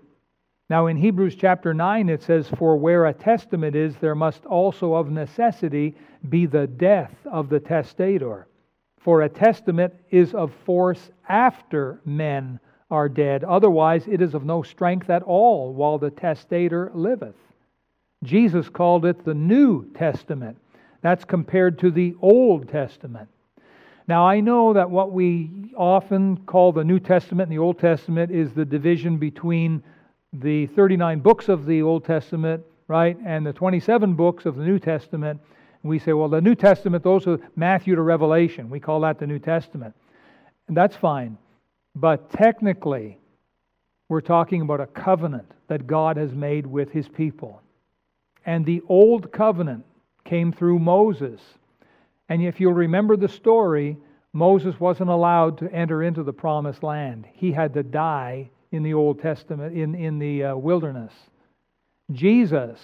Now, 0.70 0.88
in 0.88 0.98
Hebrews 0.98 1.36
chapter 1.36 1.74
9, 1.74 2.10
it 2.10 2.24
says, 2.24 2.50
For 2.58 2.76
where 2.76 3.06
a 3.06 3.14
testament 3.14 3.76
is, 3.76 3.96
there 3.98 4.16
must 4.16 4.46
also 4.46 4.96
of 4.96 5.12
necessity 5.12 5.96
be 6.28 6.46
the 6.46 6.66
death 6.66 7.14
of 7.26 7.50
the 7.50 7.60
testator. 7.60 8.48
For 8.98 9.22
a 9.22 9.30
testament 9.30 9.94
is 10.10 10.34
of 10.34 10.52
force 10.66 11.12
after 11.30 12.02
men 12.04 12.60
are 12.90 13.08
dead. 13.08 13.44
Otherwise, 13.44 14.08
it 14.08 14.22
is 14.22 14.34
of 14.34 14.46
no 14.46 14.64
strength 14.64 15.10
at 15.10 15.22
all 15.22 15.74
while 15.74 16.00
the 16.00 16.10
testator 16.10 16.92
liveth. 16.96 17.36
Jesus 18.24 18.68
called 18.68 19.06
it 19.06 19.24
the 19.24 19.34
New 19.34 19.86
Testament. 19.94 20.58
That's 21.02 21.26
compared 21.26 21.78
to 21.80 21.92
the 21.92 22.16
Old 22.22 22.68
Testament. 22.70 23.30
Now, 24.08 24.28
I 24.28 24.40
know 24.40 24.74
that 24.74 24.90
what 24.90 25.12
we 25.12 25.50
often 25.76 26.38
call 26.46 26.72
the 26.72 26.84
New 26.84 27.00
Testament 27.00 27.50
and 27.50 27.58
the 27.58 27.62
Old 27.62 27.80
Testament 27.80 28.32
is 28.32 28.54
the 28.54 28.66
division 28.66 29.18
between 29.18 29.82
the 30.32 30.68
39 30.68 31.20
books 31.22 31.50
of 31.50 31.66
the 31.66 31.82
Old 31.82 32.06
Testament, 32.06 32.64
right, 32.88 33.18
and 33.26 33.46
the 33.46 33.54
27 33.54 34.14
books 34.14 34.46
of 34.46 34.58
the 34.58 34.64
New 34.64 34.78
Testament. 34.78 35.42
We 35.82 36.00
say, 36.00 36.14
well, 36.14 36.30
the 36.30 36.42
New 36.42 36.56
Testament, 36.56 37.04
those 37.04 37.28
are 37.28 37.40
Matthew 37.56 37.96
to 37.96 38.02
Revelation. 38.02 38.70
We 38.70 38.80
call 38.80 39.02
that 39.02 39.20
the 39.20 39.28
New 39.28 39.40
Testament. 39.40 39.96
And 40.68 40.76
that's 40.76 40.96
fine. 40.96 41.38
But 41.96 42.30
technically, 42.32 43.18
we're 44.10 44.22
talking 44.22 44.62
about 44.62 44.82
a 44.82 44.88
covenant 44.88 45.52
that 45.68 45.88
God 45.88 46.18
has 46.18 46.34
made 46.34 46.68
with 46.68 46.92
his 46.92 47.08
people. 47.08 47.62
And 48.46 48.66
the 48.66 48.82
old 48.88 49.32
covenant 49.32 49.86
came 50.24 50.52
through 50.52 50.80
Moses. 50.80 51.42
And 52.30 52.44
if 52.44 52.60
you'll 52.60 52.74
remember 52.74 53.16
the 53.18 53.28
story, 53.28 53.98
Moses 54.34 54.80
wasn't 54.80 55.10
allowed 55.10 55.58
to 55.60 55.72
enter 55.72 56.04
into 56.04 56.24
the 56.24 56.34
promised 56.34 56.84
land. 56.84 57.26
He 57.34 57.52
had 57.52 57.74
to 57.76 57.84
die 57.84 58.50
in 58.72 58.84
the 58.84 58.94
Old 58.94 59.22
Testament, 59.22 59.78
in, 59.78 59.96
in 59.96 60.20
the 60.20 60.44
uh, 60.44 60.56
wilderness. 60.56 61.14
Jesus 62.12 62.80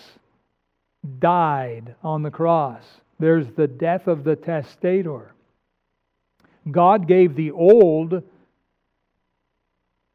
died 1.20 1.96
on 2.04 2.24
the 2.24 2.32
cross. 2.32 2.84
There's 3.20 3.48
the 3.52 3.68
death 3.68 4.08
of 4.08 4.24
the 4.24 4.36
testator. 4.36 5.34
God 6.70 7.08
gave 7.08 7.36
the 7.36 7.52
old 7.52 8.24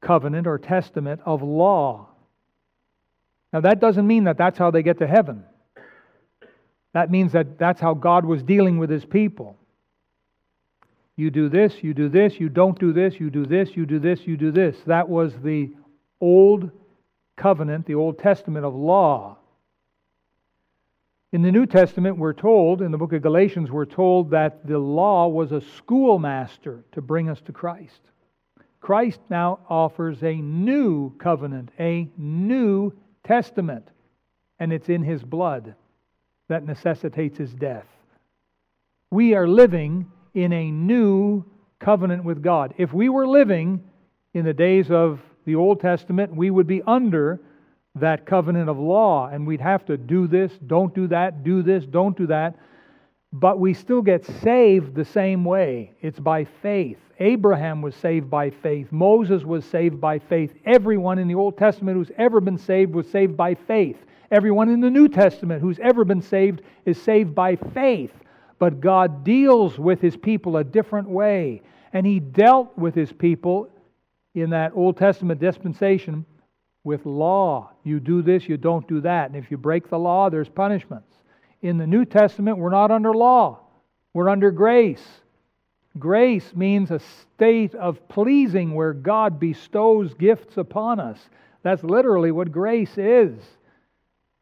covenant 0.01 0.47
or 0.47 0.59
testament 0.59 1.21
of 1.25 1.43
law. 1.43 2.09
Now, 3.53 3.61
that 3.61 3.81
doesn't 3.81 4.07
mean 4.07 4.25
that 4.25 4.39
that's 4.39 4.59
how 4.59 4.71
they 4.71 4.83
get 4.83 4.99
to 4.99 5.07
heaven. 5.07 5.45
That 6.97 7.11
means 7.11 7.33
that 7.33 7.59
that's 7.59 7.79
how 7.79 7.93
God 7.93 8.25
was 8.25 8.43
dealing 8.43 8.79
with 8.79 8.89
his 8.89 9.05
people. 9.05 9.59
You 11.15 11.31
do 11.31 11.51
this, 11.51 11.83
you 11.83 11.93
do 11.93 12.09
this, 12.09 12.41
you 12.41 12.49
don't 12.49 12.79
do 12.79 12.91
this, 12.95 13.21
you 13.21 13.29
do 13.29 13.45
this, 13.45 13.77
you 13.77 13.85
do 13.85 13.99
this, 13.99 14.21
you 14.27 14.39
do 14.39 14.51
this. 14.51 14.79
That 14.87 15.07
was 15.07 15.35
the 15.45 15.75
old 16.23 16.71
covenant, 17.37 17.85
the 17.85 17.97
Old 17.97 18.19
Testament 18.19 18.65
of 18.65 18.75
law. 18.75 19.37
In 21.33 21.43
the 21.43 21.53
New 21.53 21.67
Testament, 21.67 22.17
we're 22.17 22.33
told, 22.33 22.81
in 22.81 22.93
the 22.93 22.97
book 22.97 23.13
of 23.13 23.21
Galatians, 23.21 23.71
we're 23.71 23.85
told 23.85 24.31
that 24.31 24.67
the 24.67 24.79
law 24.79 25.29
was 25.29 25.53
a 25.53 25.61
schoolmaster 25.61 26.83
to 26.93 27.03
bring 27.03 27.29
us 27.29 27.43
to 27.43 27.53
Christ. 27.53 28.01
Christ 28.81 29.21
now 29.29 29.59
offers 29.69 30.23
a 30.23 30.37
new 30.37 31.15
covenant, 31.19 31.73
a 31.79 32.09
new 32.17 32.91
testament, 33.23 33.87
and 34.59 34.73
it's 34.73 34.89
in 34.89 35.03
his 35.03 35.23
blood 35.23 35.75
that 36.49 36.65
necessitates 36.67 37.39
his 37.39 37.53
death. 37.55 37.87
We 39.11 39.35
are 39.35 39.49
living 39.49 40.11
in 40.35 40.53
a 40.53 40.71
new 40.71 41.45
covenant 41.81 42.25
with 42.25 42.43
God. 42.43 42.75
If 42.77 42.93
we 42.93 43.09
were 43.09 43.27
living 43.27 43.83
in 44.35 44.45
the 44.45 44.55
days 44.55 44.91
of 44.91 45.21
the 45.45 45.55
Old 45.55 45.81
Testament, 45.81 46.35
we 46.35 46.51
would 46.51 46.67
be 46.67 46.83
under 46.87 47.41
that 47.95 48.27
covenant 48.27 48.69
of 48.69 48.79
law, 48.79 49.29
and 49.29 49.47
we'd 49.47 49.61
have 49.61 49.85
to 49.87 49.97
do 49.97 50.27
this, 50.27 50.53
don't 50.67 50.95
do 50.95 51.07
that, 51.07 51.43
do 51.45 51.63
this, 51.63 51.87
don't 51.87 52.17
do 52.17 52.27
that. 52.27 52.55
but 53.33 53.59
we 53.59 53.75
still 53.75 54.03
get 54.03 54.25
saved 54.25 54.95
the 54.95 55.05
same 55.05 55.45
way. 55.45 55.93
It's 56.01 56.19
by 56.19 56.45
faith. 56.45 56.99
Abraham 57.19 57.83
was 57.83 57.95
saved 57.97 58.31
by 58.31 58.51
faith. 58.51 58.91
Moses 58.91 59.45
was 59.45 59.65
saved 59.65 60.01
by 60.01 60.19
faith. 60.19 60.53
Everyone 60.65 61.19
in 61.19 61.29
the 61.29 61.35
Old 61.35 61.57
Testament 61.59 61.97
who's 61.97 62.11
ever 62.19 62.41
been 62.41 62.59
saved 62.59 62.95
was 62.95 63.09
saved 63.11 63.37
by 63.37 63.55
faith. 63.55 63.97
Everyone 64.31 64.69
in 64.69 64.81
the 64.81 64.91
New 64.91 65.09
Testament 65.09 65.63
who's 65.63 65.79
ever 65.79 66.05
been 66.05 66.23
saved 66.23 66.63
is 66.85 67.01
saved 67.01 67.35
by 67.35 67.57
faith. 67.57 68.13
But 68.59 68.81
God 68.81 69.25
deals 69.25 69.79
with 69.79 70.01
his 70.01 70.17
people 70.17 70.57
a 70.57 70.65
different 70.65 71.09
way. 71.09 71.63
And 71.93 72.07
he 72.07 72.21
dealt 72.21 72.77
with 72.77 72.95
his 72.95 73.13
people 73.13 73.71
in 74.35 74.51
that 74.51 74.73
Old 74.75 74.97
Testament 74.97 75.41
dispensation 75.41 76.25
with 76.85 77.05
law. 77.05 77.71
You 77.85 78.01
do 78.01 78.23
this, 78.23 78.49
you 78.49 78.57
don't 78.57 78.87
do 78.87 79.01
that. 79.01 79.31
And 79.31 79.37
if 79.37 79.51
you 79.51 79.57
break 79.57 79.89
the 79.89 79.99
law, 79.99 80.31
there's 80.31 80.49
punishments. 80.49 81.13
In 81.63 81.79
the 81.79 81.87
New 81.87 82.05
Testament, 82.05 82.59
we're 82.59 82.71
not 82.71 82.91
under 82.91 83.13
law, 83.13 83.61
we're 84.15 84.29
under 84.29 84.51
grace. 84.51 85.05
Grace 85.99 86.55
means 86.55 86.91
a 86.91 86.99
state 86.99 87.75
of 87.75 88.07
pleasing 88.09 88.75
where 88.75 88.93
God 88.93 89.41
bestows 89.41 90.13
gifts 90.13 90.59
upon 90.59 91.01
us. 91.01 91.19
That's 91.63 91.83
literally 91.83 92.31
what 92.31 92.53
grace 92.53 92.99
is. 92.99 93.33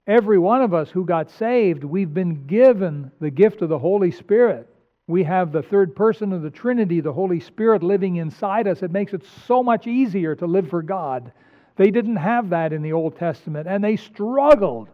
Every 0.07 0.39
one 0.39 0.61
of 0.61 0.75
us 0.75 0.91
who 0.91 1.07
got 1.07 1.31
saved, 1.31 1.83
we've 1.83 2.13
been 2.13 2.47
given 2.47 3.11
the 3.21 3.31
gift 3.31 3.63
of 3.63 3.71
the 3.71 3.79
Holy 3.79 4.11
Spirit. 4.11 4.69
We 5.07 5.25
have 5.25 5.51
the 5.51 5.63
third 5.63 5.97
person 5.97 6.33
of 6.33 6.43
the 6.43 6.51
Trinity, 6.51 7.01
the 7.01 7.13
Holy 7.13 7.41
Spirit, 7.41 7.83
living 7.83 8.17
inside 8.17 8.69
us. 8.69 8.83
It 8.83 8.91
makes 8.91 9.15
it 9.15 9.25
so 9.47 9.63
much 9.63 9.87
easier 9.87 10.35
to 10.37 10.47
live 10.47 10.69
for 10.69 10.83
God. 10.83 11.33
They 11.77 11.91
didn't 11.91 12.17
have 12.17 12.51
that 12.51 12.73
in 12.73 12.83
the 12.83 12.93
Old 12.93 13.19
Testament, 13.19 13.67
and 13.67 13.83
they 13.83 13.97
struggled. 13.97 14.89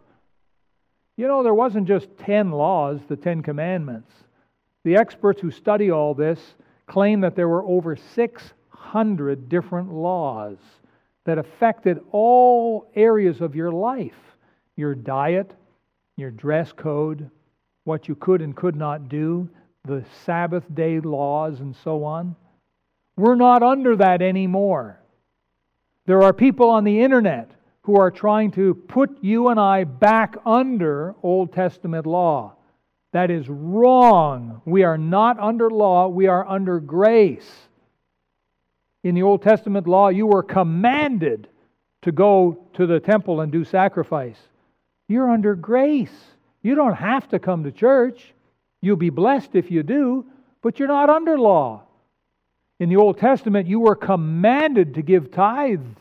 You 1.17 1.27
know, 1.27 1.43
there 1.43 1.53
wasn't 1.53 1.87
just 1.87 2.07
10 2.19 2.51
laws, 2.51 3.01
the 3.07 3.17
10 3.17 3.43
commandments. 3.43 4.11
The 4.83 4.95
experts 4.95 5.41
who 5.41 5.51
study 5.51 5.91
all 5.91 6.13
this 6.13 6.39
claim 6.87 7.21
that 7.21 7.35
there 7.35 7.49
were 7.49 7.63
over 7.65 7.95
600 7.95 9.49
different 9.49 9.93
laws 9.93 10.57
that 11.25 11.37
affected 11.37 11.99
all 12.11 12.89
areas 12.95 13.41
of 13.41 13.55
your 13.55 13.71
life 13.71 14.30
your 14.75 14.95
diet, 14.95 15.53
your 16.17 16.31
dress 16.31 16.71
code, 16.71 17.29
what 17.83 18.07
you 18.07 18.15
could 18.15 18.41
and 18.41 18.55
could 18.55 18.75
not 18.75 19.09
do, 19.09 19.49
the 19.85 20.03
Sabbath 20.25 20.63
day 20.73 20.99
laws, 20.99 21.59
and 21.59 21.75
so 21.75 22.03
on. 22.03 22.35
We're 23.17 23.35
not 23.35 23.63
under 23.63 23.95
that 23.97 24.21
anymore. 24.21 24.99
There 26.05 26.23
are 26.23 26.33
people 26.33 26.69
on 26.69 26.83
the 26.83 27.01
internet 27.01 27.51
who 27.83 27.99
are 27.99 28.11
trying 28.11 28.51
to 28.51 28.73
put 28.73 29.23
you 29.23 29.49
and 29.49 29.59
I 29.59 29.83
back 29.83 30.35
under 30.45 31.15
Old 31.23 31.53
Testament 31.53 32.05
law. 32.05 32.53
That 33.11 33.31
is 33.31 33.49
wrong. 33.49 34.61
We 34.65 34.83
are 34.83 34.97
not 34.97 35.39
under 35.39 35.69
law, 35.69 36.07
we 36.07 36.27
are 36.27 36.47
under 36.47 36.79
grace. 36.79 37.49
In 39.03 39.15
the 39.15 39.23
Old 39.23 39.41
Testament 39.41 39.87
law, 39.87 40.09
you 40.09 40.27
were 40.27 40.43
commanded 40.43 41.47
to 42.03 42.11
go 42.11 42.67
to 42.73 42.85
the 42.85 42.99
temple 42.99 43.41
and 43.41 43.51
do 43.51 43.63
sacrifice. 43.63 44.39
You're 45.07 45.29
under 45.29 45.55
grace. 45.55 46.13
You 46.61 46.75
don't 46.75 46.95
have 46.95 47.27
to 47.29 47.39
come 47.39 47.63
to 47.63 47.71
church. 47.71 48.33
You'll 48.81 48.95
be 48.95 49.09
blessed 49.09 49.55
if 49.55 49.71
you 49.71 49.83
do, 49.83 50.25
but 50.61 50.79
you're 50.79 50.87
not 50.87 51.09
under 51.09 51.37
law. 51.37 51.83
In 52.79 52.89
the 52.89 52.95
Old 52.95 53.19
Testament, 53.19 53.67
you 53.67 53.79
were 53.79 53.95
commanded 53.95 54.95
to 54.95 55.01
give 55.01 55.31
tithes. 55.31 55.99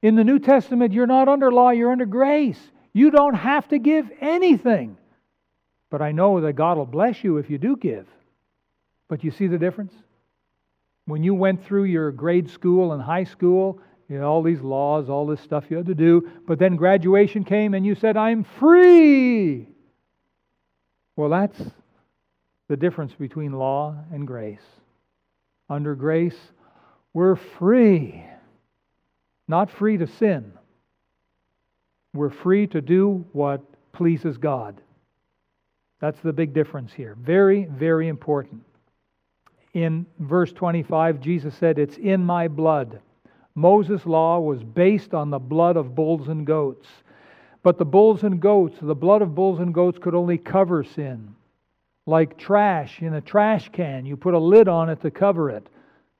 In 0.00 0.14
the 0.14 0.24
New 0.24 0.38
Testament, 0.38 0.92
you're 0.92 1.06
not 1.06 1.28
under 1.28 1.52
law, 1.52 1.70
you're 1.70 1.92
under 1.92 2.06
grace. 2.06 2.60
You 2.92 3.10
don't 3.10 3.34
have 3.34 3.68
to 3.68 3.78
give 3.78 4.10
anything. 4.20 4.96
But 5.90 6.02
I 6.02 6.12
know 6.12 6.40
that 6.40 6.54
God 6.54 6.78
will 6.78 6.86
bless 6.86 7.22
you 7.22 7.38
if 7.38 7.50
you 7.50 7.58
do 7.58 7.76
give. 7.76 8.06
But 9.08 9.24
you 9.24 9.30
see 9.30 9.46
the 9.46 9.58
difference? 9.58 9.92
When 11.06 11.22
you 11.22 11.34
went 11.34 11.64
through 11.64 11.84
your 11.84 12.12
grade 12.12 12.50
school 12.50 12.92
and 12.92 13.02
high 13.02 13.24
school, 13.24 13.80
you 14.08 14.18
know, 14.18 14.26
all 14.26 14.42
these 14.42 14.60
laws, 14.60 15.10
all 15.10 15.26
this 15.26 15.40
stuff 15.40 15.64
you 15.68 15.76
had 15.76 15.86
to 15.86 15.94
do, 15.94 16.30
but 16.46 16.58
then 16.58 16.76
graduation 16.76 17.44
came 17.44 17.74
and 17.74 17.84
you 17.84 17.94
said, 17.94 18.16
I'm 18.16 18.44
free. 18.44 19.68
Well, 21.16 21.28
that's 21.28 21.60
the 22.68 22.76
difference 22.76 23.12
between 23.12 23.52
law 23.52 23.96
and 24.12 24.26
grace. 24.26 24.62
Under 25.68 25.94
grace, 25.94 26.36
we're 27.12 27.36
free. 27.36 28.24
Not 29.46 29.70
free 29.70 29.98
to 29.98 30.06
sin. 30.06 30.52
We're 32.14 32.30
free 32.30 32.66
to 32.68 32.80
do 32.80 33.26
what 33.32 33.62
pleases 33.92 34.38
God. 34.38 34.80
That's 36.00 36.20
the 36.20 36.32
big 36.32 36.54
difference 36.54 36.92
here. 36.92 37.16
Very, 37.20 37.64
very 37.64 38.08
important. 38.08 38.62
In 39.74 40.06
verse 40.18 40.52
25, 40.52 41.20
Jesus 41.20 41.54
said, 41.56 41.78
It's 41.78 41.96
in 41.96 42.24
my 42.24 42.48
blood. 42.48 43.00
Moses' 43.58 44.06
law 44.06 44.38
was 44.38 44.62
based 44.62 45.14
on 45.14 45.30
the 45.30 45.38
blood 45.38 45.76
of 45.76 45.94
bulls 45.94 46.28
and 46.28 46.46
goats. 46.46 46.86
But 47.62 47.76
the 47.76 47.84
bulls 47.84 48.22
and 48.22 48.40
goats, 48.40 48.78
the 48.80 48.94
blood 48.94 49.20
of 49.20 49.34
bulls 49.34 49.58
and 49.58 49.74
goats 49.74 49.98
could 49.98 50.14
only 50.14 50.38
cover 50.38 50.84
sin. 50.84 51.34
Like 52.06 52.38
trash 52.38 53.02
in 53.02 53.14
a 53.14 53.20
trash 53.20 53.68
can, 53.70 54.06
you 54.06 54.16
put 54.16 54.34
a 54.34 54.38
lid 54.38 54.68
on 54.68 54.88
it 54.88 55.02
to 55.02 55.10
cover 55.10 55.50
it 55.50 55.68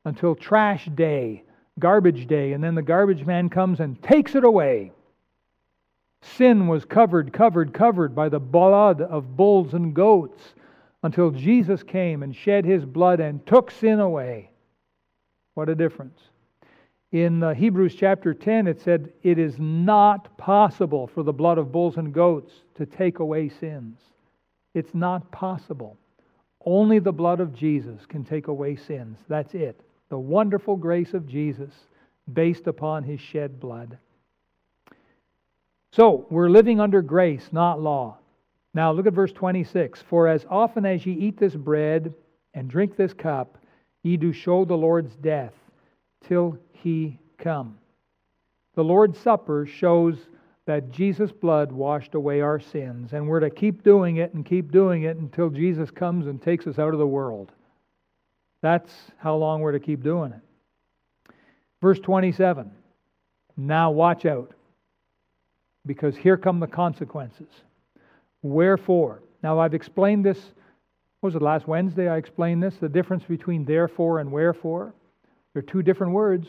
until 0.04 0.34
trash 0.34 0.86
day, 0.94 1.44
garbage 1.78 2.26
day, 2.26 2.52
and 2.52 2.62
then 2.62 2.74
the 2.74 2.82
garbage 2.82 3.24
man 3.24 3.48
comes 3.48 3.80
and 3.80 4.02
takes 4.02 4.34
it 4.34 4.44
away. 4.44 4.92
Sin 6.20 6.66
was 6.66 6.84
covered, 6.84 7.32
covered, 7.32 7.72
covered 7.72 8.14
by 8.14 8.28
the 8.28 8.40
blood 8.40 9.00
of 9.00 9.36
bulls 9.36 9.74
and 9.74 9.94
goats 9.94 10.54
until 11.04 11.30
Jesus 11.30 11.82
came 11.84 12.22
and 12.24 12.34
shed 12.34 12.64
his 12.64 12.84
blood 12.84 13.20
and 13.20 13.46
took 13.46 13.70
sin 13.70 14.00
away. 14.00 14.50
What 15.54 15.68
a 15.68 15.74
difference. 15.74 16.18
In 17.12 17.42
uh, 17.42 17.54
Hebrews 17.54 17.94
chapter 17.94 18.34
10, 18.34 18.66
it 18.66 18.80
said, 18.80 19.12
It 19.22 19.38
is 19.38 19.58
not 19.58 20.36
possible 20.36 21.06
for 21.06 21.22
the 21.22 21.32
blood 21.32 21.56
of 21.56 21.72
bulls 21.72 21.96
and 21.96 22.12
goats 22.12 22.52
to 22.74 22.84
take 22.84 23.18
away 23.18 23.48
sins. 23.48 23.98
It's 24.74 24.94
not 24.94 25.30
possible. 25.32 25.96
Only 26.64 26.98
the 26.98 27.12
blood 27.12 27.40
of 27.40 27.54
Jesus 27.54 28.04
can 28.04 28.24
take 28.24 28.48
away 28.48 28.76
sins. 28.76 29.18
That's 29.26 29.54
it. 29.54 29.80
The 30.10 30.18
wonderful 30.18 30.76
grace 30.76 31.14
of 31.14 31.26
Jesus 31.26 31.72
based 32.30 32.66
upon 32.66 33.04
his 33.04 33.20
shed 33.20 33.58
blood. 33.58 33.96
So, 35.92 36.26
we're 36.28 36.50
living 36.50 36.78
under 36.78 37.00
grace, 37.00 37.48
not 37.52 37.80
law. 37.80 38.18
Now, 38.74 38.92
look 38.92 39.06
at 39.06 39.14
verse 39.14 39.32
26. 39.32 40.02
For 40.02 40.28
as 40.28 40.44
often 40.50 40.84
as 40.84 41.06
ye 41.06 41.14
eat 41.14 41.38
this 41.38 41.54
bread 41.54 42.12
and 42.52 42.68
drink 42.68 42.96
this 42.96 43.14
cup, 43.14 43.56
ye 44.02 44.18
do 44.18 44.30
show 44.30 44.66
the 44.66 44.76
Lord's 44.76 45.16
death 45.16 45.54
till 46.24 46.58
he 46.82 47.18
come. 47.38 47.78
The 48.74 48.84
Lord's 48.84 49.18
Supper 49.18 49.66
shows 49.66 50.16
that 50.66 50.90
Jesus' 50.90 51.32
blood 51.32 51.72
washed 51.72 52.14
away 52.14 52.40
our 52.40 52.60
sins, 52.60 53.12
and 53.12 53.26
we're 53.26 53.40
to 53.40 53.50
keep 53.50 53.82
doing 53.82 54.16
it 54.16 54.34
and 54.34 54.44
keep 54.44 54.70
doing 54.70 55.04
it 55.04 55.16
until 55.16 55.48
Jesus 55.48 55.90
comes 55.90 56.26
and 56.26 56.40
takes 56.40 56.66
us 56.66 56.78
out 56.78 56.92
of 56.92 56.98
the 56.98 57.06
world. 57.06 57.52
That's 58.60 58.92
how 59.16 59.36
long 59.36 59.60
we're 59.60 59.72
to 59.72 59.80
keep 59.80 60.02
doing 60.02 60.32
it. 60.32 61.34
Verse 61.80 61.98
27. 62.00 62.70
Now 63.56 63.90
watch 63.90 64.26
out 64.26 64.52
because 65.86 66.16
here 66.16 66.36
come 66.36 66.60
the 66.60 66.66
consequences. 66.66 67.48
Wherefore? 68.42 69.22
Now, 69.42 69.58
I've 69.58 69.74
explained 69.74 70.24
this. 70.24 70.38
was 71.22 71.34
it 71.34 71.42
last 71.42 71.66
Wednesday? 71.66 72.08
I 72.08 72.16
explained 72.16 72.62
this 72.62 72.76
the 72.76 72.88
difference 72.88 73.24
between 73.24 73.64
therefore 73.64 74.20
and 74.20 74.30
wherefore. 74.30 74.94
They're 75.52 75.62
two 75.62 75.82
different 75.82 76.12
words. 76.12 76.46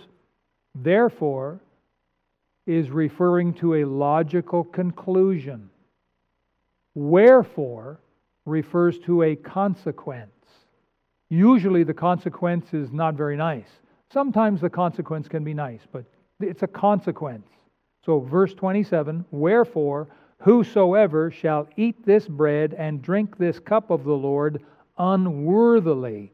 Therefore 0.81 1.59
is 2.65 2.89
referring 2.89 3.53
to 3.55 3.75
a 3.75 3.85
logical 3.85 4.63
conclusion. 4.63 5.69
Wherefore 6.93 7.99
refers 8.45 8.99
to 8.99 9.23
a 9.23 9.35
consequence. 9.35 10.31
Usually 11.29 11.83
the 11.83 11.93
consequence 11.93 12.73
is 12.73 12.91
not 12.91 13.15
very 13.15 13.35
nice. 13.35 13.69
Sometimes 14.11 14.61
the 14.61 14.69
consequence 14.69 15.27
can 15.27 15.43
be 15.43 15.53
nice, 15.53 15.81
but 15.91 16.05
it's 16.39 16.63
a 16.63 16.67
consequence. 16.67 17.47
So, 18.05 18.19
verse 18.19 18.53
27 18.53 19.25
Wherefore, 19.31 20.07
whosoever 20.39 21.29
shall 21.29 21.67
eat 21.77 22.05
this 22.05 22.27
bread 22.27 22.73
and 22.73 23.01
drink 23.01 23.37
this 23.37 23.59
cup 23.59 23.91
of 23.91 24.03
the 24.03 24.13
Lord 24.13 24.63
unworthily 24.97 26.31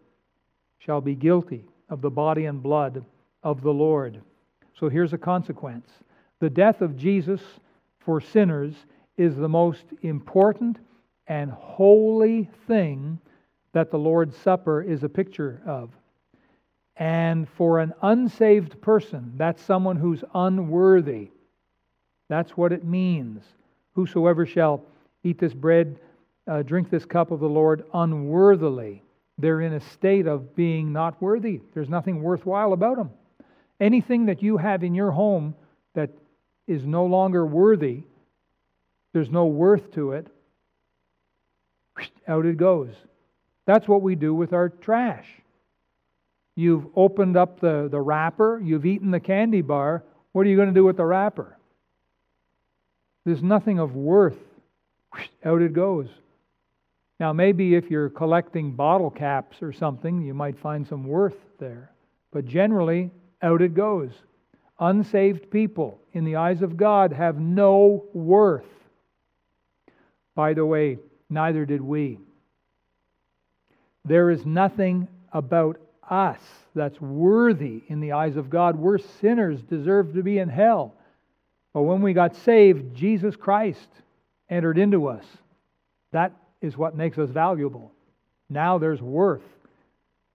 shall 0.79 1.01
be 1.01 1.15
guilty 1.15 1.65
of 1.89 2.01
the 2.01 2.09
body 2.09 2.45
and 2.45 2.61
blood 2.61 3.03
of 3.43 3.61
the 3.61 3.73
Lord. 3.73 4.21
So, 4.79 4.89
here's 4.89 5.13
a 5.13 5.17
consequence 5.17 5.89
the 6.39 6.49
death 6.49 6.81
of 6.81 6.97
Jesus 6.97 7.41
for 7.99 8.19
sinners 8.19 8.73
is 9.17 9.35
the 9.35 9.49
most 9.49 9.85
important 10.01 10.77
and 11.27 11.49
holy 11.49 12.49
thing 12.67 13.19
that 13.73 13.89
the 13.89 13.97
Lord's 13.97 14.37
Supper 14.37 14.81
is 14.81 15.03
a 15.03 15.09
picture 15.09 15.61
of. 15.65 15.89
And 16.97 17.47
for 17.49 17.79
an 17.79 17.93
unsaved 18.01 18.79
person, 18.81 19.33
that's 19.35 19.61
someone 19.61 19.97
who's 19.97 20.23
unworthy. 20.33 21.29
That's 22.29 22.51
what 22.51 22.71
it 22.71 22.85
means. 22.85 23.43
Whosoever 23.93 24.45
shall 24.45 24.83
eat 25.23 25.39
this 25.39 25.53
bread 25.53 25.99
uh, 26.47 26.61
drink 26.61 26.89
this 26.89 27.05
cup 27.05 27.31
of 27.31 27.39
the 27.39 27.49
Lord 27.49 27.83
unworthily. 27.93 29.03
They're 29.37 29.61
in 29.61 29.73
a 29.73 29.79
state 29.79 30.27
of 30.27 30.55
being 30.55 30.93
not 30.93 31.21
worthy. 31.21 31.61
There's 31.73 31.89
nothing 31.89 32.21
worthwhile 32.21 32.73
about 32.73 32.97
them. 32.97 33.09
Anything 33.79 34.27
that 34.27 34.41
you 34.41 34.57
have 34.57 34.83
in 34.83 34.95
your 34.95 35.11
home 35.11 35.55
that 35.93 36.09
is 36.67 36.85
no 36.85 37.05
longer 37.05 37.45
worthy, 37.45 38.03
there's 39.13 39.29
no 39.29 39.45
worth 39.45 39.91
to 39.93 40.13
it, 40.13 40.27
out 42.27 42.45
it 42.45 42.57
goes. 42.57 42.93
That's 43.65 43.87
what 43.87 44.01
we 44.01 44.15
do 44.15 44.33
with 44.33 44.53
our 44.53 44.69
trash. 44.69 45.27
You've 46.55 46.85
opened 46.95 47.35
up 47.35 47.59
the, 47.59 47.87
the 47.89 47.99
wrapper, 47.99 48.61
you've 48.63 48.85
eaten 48.85 49.11
the 49.11 49.19
candy 49.19 49.61
bar. 49.61 50.03
What 50.31 50.45
are 50.45 50.49
you 50.49 50.55
going 50.55 50.69
to 50.69 50.73
do 50.73 50.85
with 50.85 50.97
the 50.97 51.05
wrapper? 51.05 51.57
There's 53.25 53.43
nothing 53.43 53.79
of 53.79 53.95
worth. 53.95 54.37
Out 55.43 55.61
it 55.61 55.73
goes. 55.73 56.07
Now, 57.19 57.31
maybe 57.31 57.75
if 57.75 57.89
you're 57.89 58.09
collecting 58.09 58.73
bottle 58.73 59.09
caps 59.09 59.61
or 59.61 59.71
something, 59.71 60.21
you 60.21 60.33
might 60.33 60.59
find 60.59 60.85
some 60.85 61.07
worth 61.07 61.37
there. 61.59 61.91
But 62.31 62.45
generally, 62.45 63.11
out 63.41 63.61
it 63.61 63.73
goes. 63.73 64.11
Unsaved 64.79 65.49
people, 65.51 65.99
in 66.13 66.25
the 66.25 66.35
eyes 66.35 66.61
of 66.61 66.75
God, 66.75 67.13
have 67.13 67.39
no 67.39 68.05
worth. 68.13 68.65
By 70.35 70.53
the 70.53 70.65
way, 70.65 70.97
neither 71.29 71.65
did 71.65 71.81
we. 71.81 72.19
There 74.03 74.29
is 74.29 74.45
nothing 74.45 75.07
about 75.31 75.77
us 76.09 76.39
that's 76.75 76.99
worthy 77.01 77.83
in 77.87 77.99
the 78.01 78.11
eyes 78.11 78.35
of 78.35 78.49
God. 78.49 78.75
We're 78.75 78.97
sinners, 78.97 79.61
deserve 79.63 80.13
to 80.13 80.23
be 80.23 80.39
in 80.39 80.49
hell. 80.49 80.93
But 81.73 81.83
when 81.83 82.01
we 82.01 82.13
got 82.13 82.35
saved, 82.35 82.95
Jesus 82.95 83.35
Christ 83.35 83.89
entered 84.49 84.77
into 84.77 85.07
us. 85.07 85.25
That 86.11 86.33
is 86.61 86.77
what 86.77 86.95
makes 86.95 87.17
us 87.17 87.29
valuable. 87.29 87.91
Now 88.49 88.77
there's 88.77 89.01
worth 89.01 89.43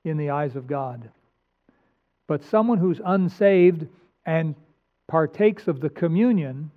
in 0.05 0.17
the 0.17 0.31
eyes 0.31 0.57
of 0.57 0.67
God. 0.67 1.09
But 2.31 2.45
someone 2.45 2.79
who's 2.79 3.01
unsaved 3.05 3.89
and 4.25 4.55
partakes 5.09 5.67
of 5.67 5.81
the 5.81 5.91
communion, 5.91 6.71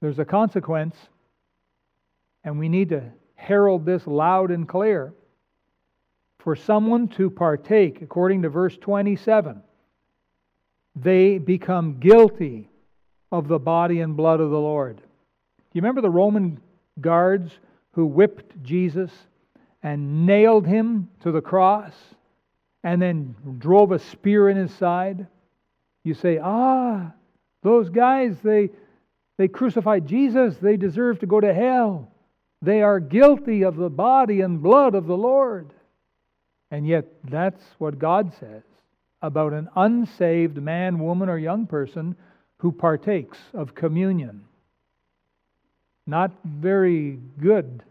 there's 0.00 0.20
a 0.20 0.24
consequence, 0.24 0.94
and 2.44 2.56
we 2.56 2.68
need 2.68 2.90
to 2.90 3.02
herald 3.34 3.84
this 3.84 4.06
loud 4.06 4.52
and 4.52 4.68
clear. 4.68 5.12
For 6.38 6.54
someone 6.54 7.08
to 7.08 7.30
partake, 7.30 8.00
according 8.00 8.42
to 8.42 8.48
verse 8.48 8.76
27, 8.76 9.60
they 10.94 11.38
become 11.38 11.98
guilty 11.98 12.68
of 13.32 13.48
the 13.48 13.58
body 13.58 14.02
and 14.02 14.16
blood 14.16 14.38
of 14.38 14.50
the 14.50 14.60
Lord. 14.60 14.98
Do 14.98 15.02
you 15.72 15.82
remember 15.82 16.00
the 16.00 16.10
Roman 16.10 16.60
guards 17.00 17.50
who 17.94 18.06
whipped 18.06 18.62
Jesus 18.62 19.10
and 19.82 20.26
nailed 20.26 20.64
him 20.64 21.08
to 21.22 21.32
the 21.32 21.42
cross 21.42 21.92
and 22.82 23.00
then 23.00 23.34
drove 23.58 23.92
a 23.92 23.98
spear 23.98 24.48
in 24.48 24.56
his 24.56 24.72
side? 24.74 25.26
You 26.04 26.14
say, 26.14 26.38
ah, 26.42 27.12
those 27.62 27.90
guys, 27.90 28.36
they, 28.42 28.70
they 29.36 29.48
crucified 29.48 30.06
Jesus. 30.06 30.56
They 30.56 30.76
deserve 30.76 31.18
to 31.20 31.26
go 31.26 31.40
to 31.40 31.52
hell. 31.52 32.10
They 32.62 32.82
are 32.82 33.00
guilty 33.00 33.62
of 33.62 33.76
the 33.76 33.90
body 33.90 34.40
and 34.40 34.62
blood 34.62 34.94
of 34.94 35.06
the 35.06 35.16
Lord. 35.16 35.72
And 36.70 36.86
yet, 36.86 37.06
that's 37.24 37.62
what 37.78 37.98
God 37.98 38.32
says 38.38 38.62
about 39.22 39.52
an 39.52 39.68
unsaved 39.76 40.56
man, 40.56 40.98
woman, 40.98 41.28
or 41.28 41.38
young 41.38 41.66
person 41.66 42.16
who 42.58 42.72
partakes 42.72 43.38
of 43.54 43.74
communion. 43.74 44.44
Not 46.06 46.32
very 46.44 47.18
good. 47.40 47.82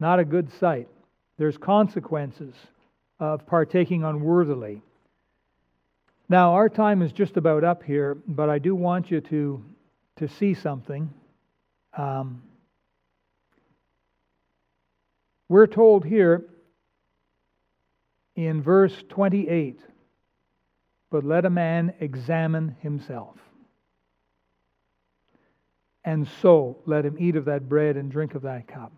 Not 0.00 0.20
a 0.20 0.24
good 0.24 0.52
sight. 0.58 0.88
There's 1.36 1.56
consequences 1.56 2.54
of 3.20 3.46
partaking 3.46 4.04
unworthily. 4.04 4.82
Now, 6.28 6.54
our 6.54 6.68
time 6.68 7.02
is 7.02 7.12
just 7.12 7.36
about 7.36 7.64
up 7.64 7.82
here, 7.82 8.16
but 8.26 8.50
I 8.50 8.58
do 8.58 8.74
want 8.74 9.10
you 9.10 9.20
to, 9.22 9.64
to 10.16 10.28
see 10.28 10.54
something. 10.54 11.12
Um, 11.96 12.42
we're 15.48 15.66
told 15.66 16.04
here 16.04 16.44
in 18.36 18.62
verse 18.62 18.94
28 19.08 19.80
but 21.10 21.24
let 21.24 21.44
a 21.44 21.50
man 21.50 21.94
examine 22.00 22.76
himself. 22.80 23.36
And 26.04 26.28
so 26.42 26.78
let 26.86 27.04
him 27.04 27.16
eat 27.18 27.36
of 27.36 27.46
that 27.46 27.68
bread 27.68 27.96
and 27.96 28.10
drink 28.10 28.34
of 28.34 28.42
that 28.42 28.66
cup. 28.66 28.92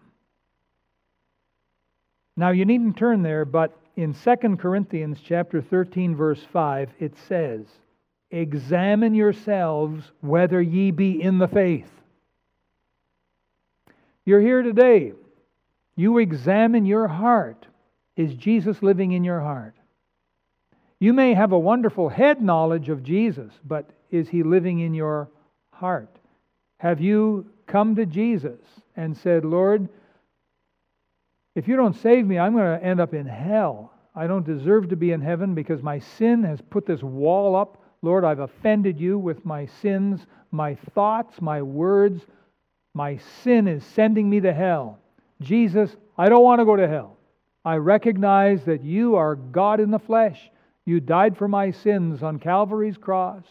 Now 2.37 2.51
you 2.51 2.65
needn't 2.65 2.97
turn 2.97 3.23
there, 3.23 3.45
but 3.45 3.77
in 4.01 4.15
2 4.15 4.57
Corinthians 4.57 5.21
chapter 5.23 5.61
13 5.61 6.17
verse 6.17 6.43
5 6.43 6.91
it 6.99 7.15
says, 7.19 7.67
"Examine 8.31 9.15
yourselves 9.15 10.11
whether 10.23 10.63
ye 10.63 10.91
be 10.91 11.21
in 11.21 11.37
the 11.37 11.49
faith." 11.49 12.01
You're 14.25 14.41
here 14.41 14.63
today. 14.63 15.13
You 15.97 16.17
examine 16.17 16.87
your 16.87 17.09
heart. 17.09 17.67
Is 18.17 18.35
Jesus 18.35 18.83
living 18.83 19.13
in 19.13 19.23
your 19.23 19.41
heart? 19.41 19.75
You 20.99 21.13
may 21.13 21.35
have 21.35 21.53
a 21.53 21.59
wonderful 21.59 22.09
head 22.09 22.41
knowledge 22.41 22.89
of 22.89 23.03
Jesus, 23.03 23.61
but 23.67 23.91
is 24.11 24.31
he 24.31 24.43
living 24.43 24.81
in 24.81 24.95
your 24.95 25.29
heart? 25.73 26.19
Have 26.79 27.03
you 27.03 27.45
come 27.67 27.97
to 27.97 28.07
Jesus 28.07 28.61
and 28.97 29.15
said, 29.15 29.45
Lord, 29.45 29.91
if 31.55 31.67
you 31.67 31.77
don't 31.77 31.97
save 31.97 32.27
me, 32.27 32.39
I'm 32.39 32.55
going 32.55 32.79
to 32.79 32.85
end 32.85 33.01
up 33.01 33.15
in 33.15 33.27
hell. 33.27 33.93
I 34.15 34.27
don't 34.27 34.47
deserve 34.47 34.89
to 34.91 34.97
be 34.97 35.13
in 35.13 35.21
heaven 35.21 35.55
because 35.55 35.83
my 35.83 35.99
sin 35.99 36.43
has 36.45 36.61
put 36.61 36.87
this 36.87 37.03
wall 37.03 37.57
up. 37.57 37.83
Lord, 38.03 38.25
I've 38.25 38.41
offended 38.41 38.99
you 38.99 39.19
with 39.19 39.45
my 39.45 39.67
sins, 39.67 40.27
my 40.51 40.75
thoughts, 40.95 41.41
my 41.41 41.63
words. 41.63 42.23
My 42.95 43.19
sin 43.43 43.69
is 43.69 43.85
sending 43.85 44.29
me 44.29 44.41
to 44.41 44.53
hell. 44.53 44.99
Jesus, 45.41 45.97
I 46.19 46.29
don't 46.29 46.43
want 46.43 46.61
to 46.61 46.65
go 46.65 46.77
to 46.77 46.89
hell. 46.89 47.17
I 47.65 47.77
recognize 47.77 48.65
that 48.65 48.83
you 48.83 49.17
are 49.17 49.37
God 49.37 49.81
in 49.81 49.91
the 49.91 49.99
flesh. 49.99 50.51
You 50.87 50.99
died 50.99 51.37
for 51.37 51.47
my 51.47 51.71
sins 51.71 52.23
on 52.23 52.39
Calvary's 52.39 52.97
cross. 52.97 53.45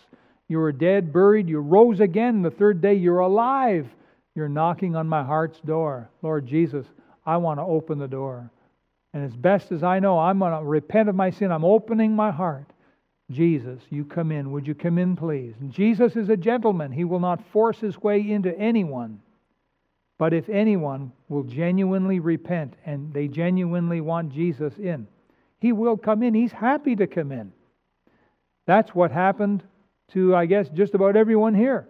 You 0.47 0.57
were 0.57 0.71
dead, 0.71 1.13
buried. 1.13 1.47
You 1.47 1.59
rose 1.59 1.99
again 1.99 2.41
the 2.41 2.51
third 2.51 2.81
day. 2.81 2.95
You're 2.95 3.19
alive. 3.19 3.87
You're 4.35 4.49
knocking 4.49 4.95
on 4.95 5.07
my 5.07 5.23
heart's 5.23 5.59
door. 5.59 6.09
Lord 6.21 6.47
Jesus, 6.47 6.85
I 7.25 7.37
want 7.37 7.59
to 7.59 7.63
open 7.63 7.99
the 7.99 8.07
door. 8.07 8.49
And 9.13 9.25
as 9.25 9.35
best 9.35 9.71
as 9.71 9.83
I 9.83 9.99
know, 9.99 10.19
I'm 10.19 10.39
going 10.39 10.51
to 10.51 10.63
repent 10.63 11.09
of 11.09 11.15
my 11.15 11.29
sin. 11.29 11.51
I'm 11.51 11.65
opening 11.65 12.15
my 12.15 12.31
heart. 12.31 12.65
Jesus, 13.31 13.79
you 13.89 14.05
come 14.05 14.31
in. 14.31 14.51
Would 14.51 14.67
you 14.67 14.75
come 14.75 14.97
in, 14.97 15.15
please? 15.15 15.53
And 15.59 15.71
Jesus 15.71 16.15
is 16.15 16.29
a 16.29 16.37
gentleman. 16.37 16.91
He 16.91 17.03
will 17.03 17.19
not 17.19 17.43
force 17.51 17.79
his 17.79 17.97
way 18.01 18.19
into 18.29 18.57
anyone. 18.57 19.21
But 20.17 20.33
if 20.33 20.49
anyone 20.49 21.11
will 21.29 21.43
genuinely 21.43 22.19
repent 22.19 22.75
and 22.85 23.13
they 23.13 23.27
genuinely 23.27 24.01
want 24.01 24.33
Jesus 24.33 24.77
in, 24.77 25.07
he 25.59 25.71
will 25.71 25.97
come 25.97 26.23
in. 26.23 26.33
He's 26.33 26.51
happy 26.51 26.95
to 26.95 27.07
come 27.07 27.31
in. 27.31 27.51
That's 28.65 28.93
what 28.93 29.11
happened 29.11 29.63
to, 30.13 30.35
I 30.35 30.45
guess, 30.45 30.69
just 30.69 30.93
about 30.93 31.15
everyone 31.15 31.55
here. 31.55 31.87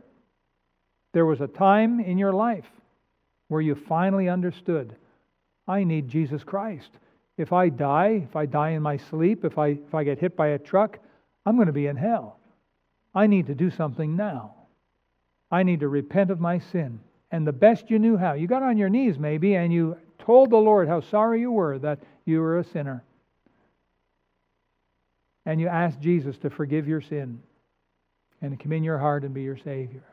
There 1.13 1.25
was 1.25 1.41
a 1.41 1.47
time 1.47 1.99
in 1.99 2.17
your 2.17 2.33
life 2.33 2.69
where 3.47 3.61
you 3.61 3.75
finally 3.75 4.29
understood 4.29 4.95
I 5.69 5.83
need 5.83 6.09
Jesus 6.09 6.43
Christ. 6.43 6.89
If 7.37 7.53
I 7.53 7.69
die, 7.69 8.23
if 8.27 8.35
I 8.35 8.47
die 8.47 8.71
in 8.71 8.81
my 8.81 8.97
sleep, 8.97 9.45
if 9.45 9.59
I, 9.59 9.67
if 9.67 9.93
I 9.93 10.03
get 10.03 10.19
hit 10.19 10.35
by 10.35 10.47
a 10.47 10.59
truck, 10.59 10.97
I'm 11.45 11.55
going 11.55 11.67
to 11.67 11.73
be 11.73 11.87
in 11.87 11.95
hell. 11.95 12.39
I 13.13 13.27
need 13.27 13.47
to 13.47 13.55
do 13.55 13.69
something 13.69 14.15
now. 14.15 14.55
I 15.51 15.61
need 15.63 15.79
to 15.81 15.87
repent 15.87 16.31
of 16.31 16.39
my 16.39 16.57
sin. 16.57 16.99
And 17.31 17.45
the 17.45 17.53
best 17.53 17.91
you 17.91 17.99
knew 17.99 18.17
how. 18.17 18.33
You 18.33 18.47
got 18.47 18.63
on 18.63 18.77
your 18.77 18.89
knees, 18.89 19.19
maybe, 19.19 19.55
and 19.55 19.71
you 19.71 19.95
told 20.17 20.49
the 20.49 20.57
Lord 20.57 20.87
how 20.87 21.01
sorry 21.01 21.39
you 21.39 21.51
were 21.51 21.77
that 21.79 21.99
you 22.25 22.41
were 22.41 22.57
a 22.57 22.63
sinner. 22.63 23.03
And 25.45 25.61
you 25.61 25.67
asked 25.67 26.01
Jesus 26.01 26.37
to 26.39 26.49
forgive 26.49 26.87
your 26.87 27.01
sin 27.01 27.41
and 28.41 28.59
come 28.59 28.71
in 28.71 28.83
your 28.83 28.97
heart 28.97 29.23
and 29.23 29.33
be 29.33 29.43
your 29.43 29.57
Savior. 29.57 30.03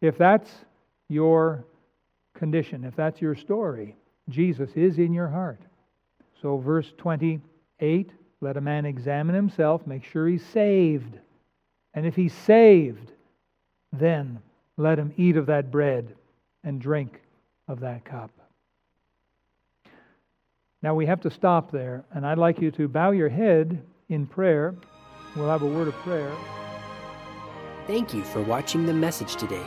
If 0.00 0.18
that's 0.18 0.50
your 1.08 1.64
condition, 2.40 2.84
if 2.84 2.96
that's 2.96 3.20
your 3.20 3.36
story, 3.36 3.94
Jesus 4.28 4.70
is 4.74 4.98
in 4.98 5.12
your 5.12 5.28
heart. 5.28 5.60
So, 6.42 6.56
verse 6.56 6.92
28 6.98 8.10
let 8.42 8.56
a 8.56 8.60
man 8.60 8.86
examine 8.86 9.34
himself, 9.34 9.86
make 9.86 10.02
sure 10.02 10.26
he's 10.26 10.44
saved. 10.46 11.18
And 11.92 12.06
if 12.06 12.16
he's 12.16 12.32
saved, 12.32 13.12
then 13.92 14.40
let 14.78 14.98
him 14.98 15.12
eat 15.18 15.36
of 15.36 15.46
that 15.46 15.70
bread 15.70 16.14
and 16.64 16.80
drink 16.80 17.20
of 17.68 17.80
that 17.80 18.04
cup. 18.04 18.30
Now 20.82 20.94
we 20.94 21.04
have 21.04 21.20
to 21.20 21.30
stop 21.30 21.70
there, 21.70 22.04
and 22.14 22.26
I'd 22.26 22.38
like 22.38 22.62
you 22.62 22.70
to 22.72 22.88
bow 22.88 23.10
your 23.10 23.28
head 23.28 23.82
in 24.08 24.26
prayer. 24.26 24.74
We'll 25.36 25.50
have 25.50 25.62
a 25.62 25.66
word 25.66 25.88
of 25.88 25.94
prayer. 25.96 26.32
Thank 27.86 28.14
you 28.14 28.24
for 28.24 28.40
watching 28.40 28.86
the 28.86 28.94
message 28.94 29.36
today. 29.36 29.66